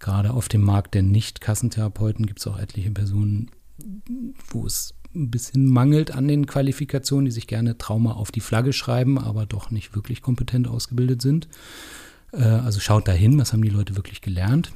[0.00, 3.50] gerade auf dem Markt der Nicht-Kassentherapeuten gibt es auch etliche Personen,
[4.50, 8.74] wo es ein bisschen mangelt an den Qualifikationen, die sich gerne Trauma auf die Flagge
[8.74, 11.48] schreiben, aber doch nicht wirklich kompetent ausgebildet sind.
[12.32, 14.72] Äh, also schaut dahin, was haben die Leute wirklich gelernt.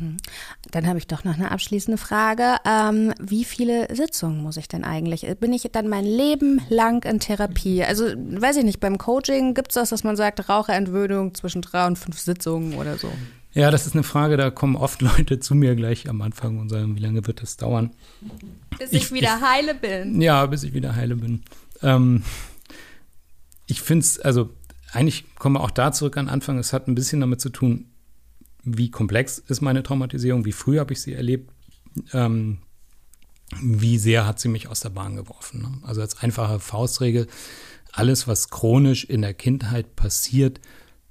[0.00, 0.16] Mhm.
[0.70, 2.56] Dann habe ich doch noch eine abschließende Frage.
[2.64, 5.26] Ähm, wie viele Sitzungen muss ich denn eigentlich?
[5.38, 7.84] Bin ich dann mein Leben lang in Therapie?
[7.84, 11.86] Also, weiß ich nicht, beim Coaching gibt es das, dass man sagt, Raucherentwöhnung zwischen drei
[11.86, 13.10] und fünf Sitzungen oder so?
[13.52, 16.68] Ja, das ist eine Frage, da kommen oft Leute zu mir gleich am Anfang und
[16.68, 17.90] sagen, wie lange wird das dauern?
[18.78, 20.20] Bis ich, ich wieder ich, heile bin.
[20.20, 21.42] Ja, bis ich wieder heile bin.
[21.82, 22.22] Ähm,
[23.66, 24.50] ich finde es, also
[24.92, 27.89] eigentlich kommen wir auch da zurück an Anfang, es hat ein bisschen damit zu tun,
[28.64, 31.52] wie komplex ist meine Traumatisierung, wie früh habe ich sie erlebt,
[32.12, 32.58] ähm,
[33.60, 35.62] wie sehr hat sie mich aus der Bahn geworfen.
[35.62, 35.78] Ne?
[35.82, 37.26] Also als einfache Faustregel,
[37.92, 40.60] alles, was chronisch in der Kindheit passiert,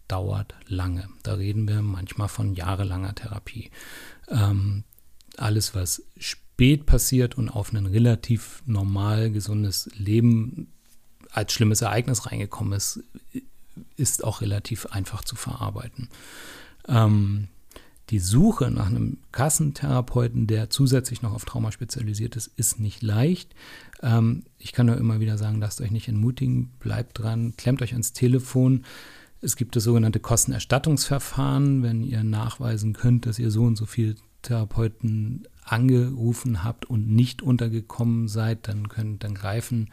[0.08, 1.10] dauert lange.
[1.24, 3.70] Da reden wir manchmal von jahrelanger Therapie.
[4.30, 4.84] Ähm,
[5.38, 10.72] alles, was spät passiert und auf ein relativ normal, gesundes Leben
[11.32, 13.02] als schlimmes Ereignis reingekommen ist,
[13.96, 16.10] ist auch relativ einfach zu verarbeiten.
[16.90, 17.48] Ähm,
[18.10, 23.54] die Suche nach einem Kassentherapeuten, der zusätzlich noch auf Trauma spezialisiert ist, ist nicht leicht.
[24.02, 27.92] Ähm, ich kann nur immer wieder sagen, lasst euch nicht entmutigen, bleibt dran, klemmt euch
[27.92, 28.86] ans Telefon.
[29.42, 34.16] Es gibt das sogenannte Kostenerstattungsverfahren, wenn ihr nachweisen könnt, dass ihr so und so viele
[34.42, 39.90] Therapeuten angerufen habt und nicht untergekommen seid, dann können dann greifen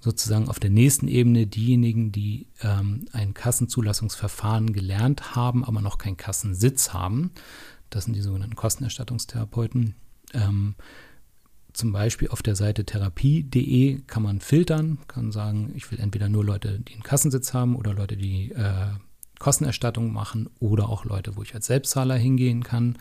[0.00, 6.16] sozusagen auf der nächsten Ebene diejenigen, die ähm, ein Kassenzulassungsverfahren gelernt haben, aber noch keinen
[6.16, 7.30] Kassensitz haben.
[7.90, 9.94] Das sind die sogenannten Kostenerstattungstherapeuten.
[10.32, 10.74] Ähm,
[11.72, 16.44] zum Beispiel auf der Seite therapie.de kann man filtern, kann sagen, ich will entweder nur
[16.44, 18.88] Leute, die einen Kassensitz haben oder Leute, die äh,
[19.38, 22.98] Kostenerstattung machen oder auch Leute, wo ich als Selbstzahler hingehen kann.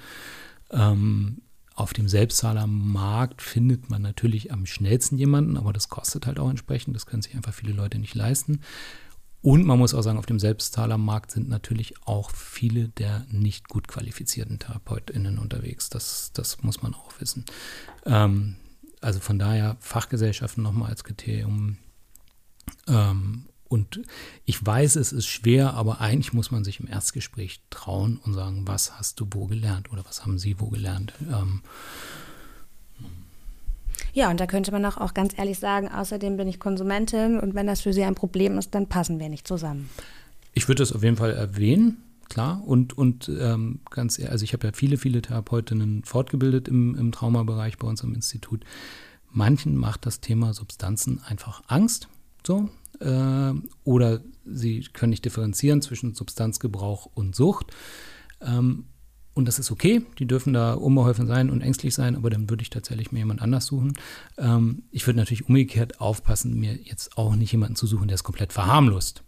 [0.71, 1.41] Ähm,
[1.79, 6.95] auf dem Selbstzahlermarkt findet man natürlich am schnellsten jemanden, aber das kostet halt auch entsprechend.
[6.95, 8.61] Das können sich einfach viele Leute nicht leisten.
[9.41, 13.87] Und man muss auch sagen, auf dem Selbstzahlermarkt sind natürlich auch viele der nicht gut
[13.87, 15.89] qualifizierten TherapeutInnen unterwegs.
[15.89, 17.45] Das, das muss man auch wissen.
[18.05, 18.57] Ähm,
[18.99, 21.77] also von daher Fachgesellschaften nochmal als Kriterium.
[22.87, 24.01] Ähm, Und
[24.45, 28.63] ich weiß, es ist schwer, aber eigentlich muss man sich im Erstgespräch trauen und sagen,
[28.65, 31.13] was hast du wo gelernt oder was haben Sie wo gelernt.
[31.31, 31.61] Ähm,
[34.13, 37.67] ja, und da könnte man auch, ganz ehrlich sagen, außerdem bin ich Konsumentin und wenn
[37.67, 39.89] das für Sie ein Problem ist, dann passen wir nicht zusammen.
[40.53, 41.97] Ich würde das auf jeden Fall erwähnen,
[42.27, 42.63] klar.
[42.65, 47.11] Und, und ähm, ganz ehrlich, also ich habe ja viele, viele Therapeutinnen fortgebildet im, im
[47.11, 48.65] Traumabereich bei uns am Institut.
[49.31, 52.07] Manchen macht das Thema Substanzen einfach Angst.
[52.45, 57.67] So, äh, oder sie können nicht differenzieren zwischen Substanzgebrauch und Sucht.
[58.41, 58.85] Ähm,
[59.33, 62.61] und das ist okay, die dürfen da unbeholfen sein und ängstlich sein, aber dann würde
[62.61, 63.93] ich tatsächlich mir jemand anders suchen.
[64.37, 68.23] Ähm, ich würde natürlich umgekehrt aufpassen, mir jetzt auch nicht jemanden zu suchen, der es
[68.23, 69.23] komplett verharmlost.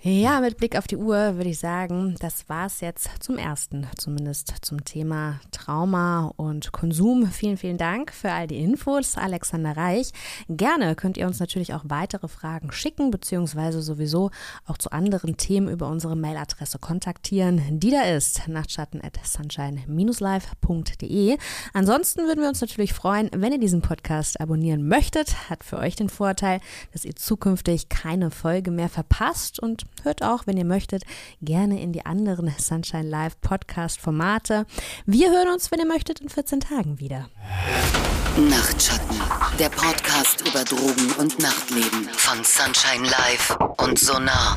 [0.00, 3.84] Ja, mit Blick auf die Uhr würde ich sagen, das war es jetzt zum ersten,
[3.96, 7.26] zumindest zum Thema Trauma und Konsum.
[7.26, 10.12] Vielen, vielen Dank für all die Infos, Alexander Reich.
[10.48, 14.30] Gerne könnt ihr uns natürlich auch weitere Fragen schicken, beziehungsweise sowieso
[14.66, 17.80] auch zu anderen Themen über unsere Mailadresse kontaktieren.
[17.80, 21.38] Die da ist nachtschatten at sunshine-live.de.
[21.72, 25.50] Ansonsten würden wir uns natürlich freuen, wenn ihr diesen Podcast abonnieren möchtet.
[25.50, 26.60] Hat für euch den Vorteil,
[26.92, 31.04] dass ihr zukünftig keine Folge mehr verpasst und hört auch, wenn ihr möchtet,
[31.42, 34.66] gerne in die anderen Sunshine Live Podcast Formate.
[35.06, 37.28] Wir hören uns, wenn ihr möchtet, in 14 Tagen wieder.
[38.36, 39.20] Nachtschatten,
[39.58, 44.56] der Podcast über Drogen und Nachtleben von Sunshine Live und Sonar.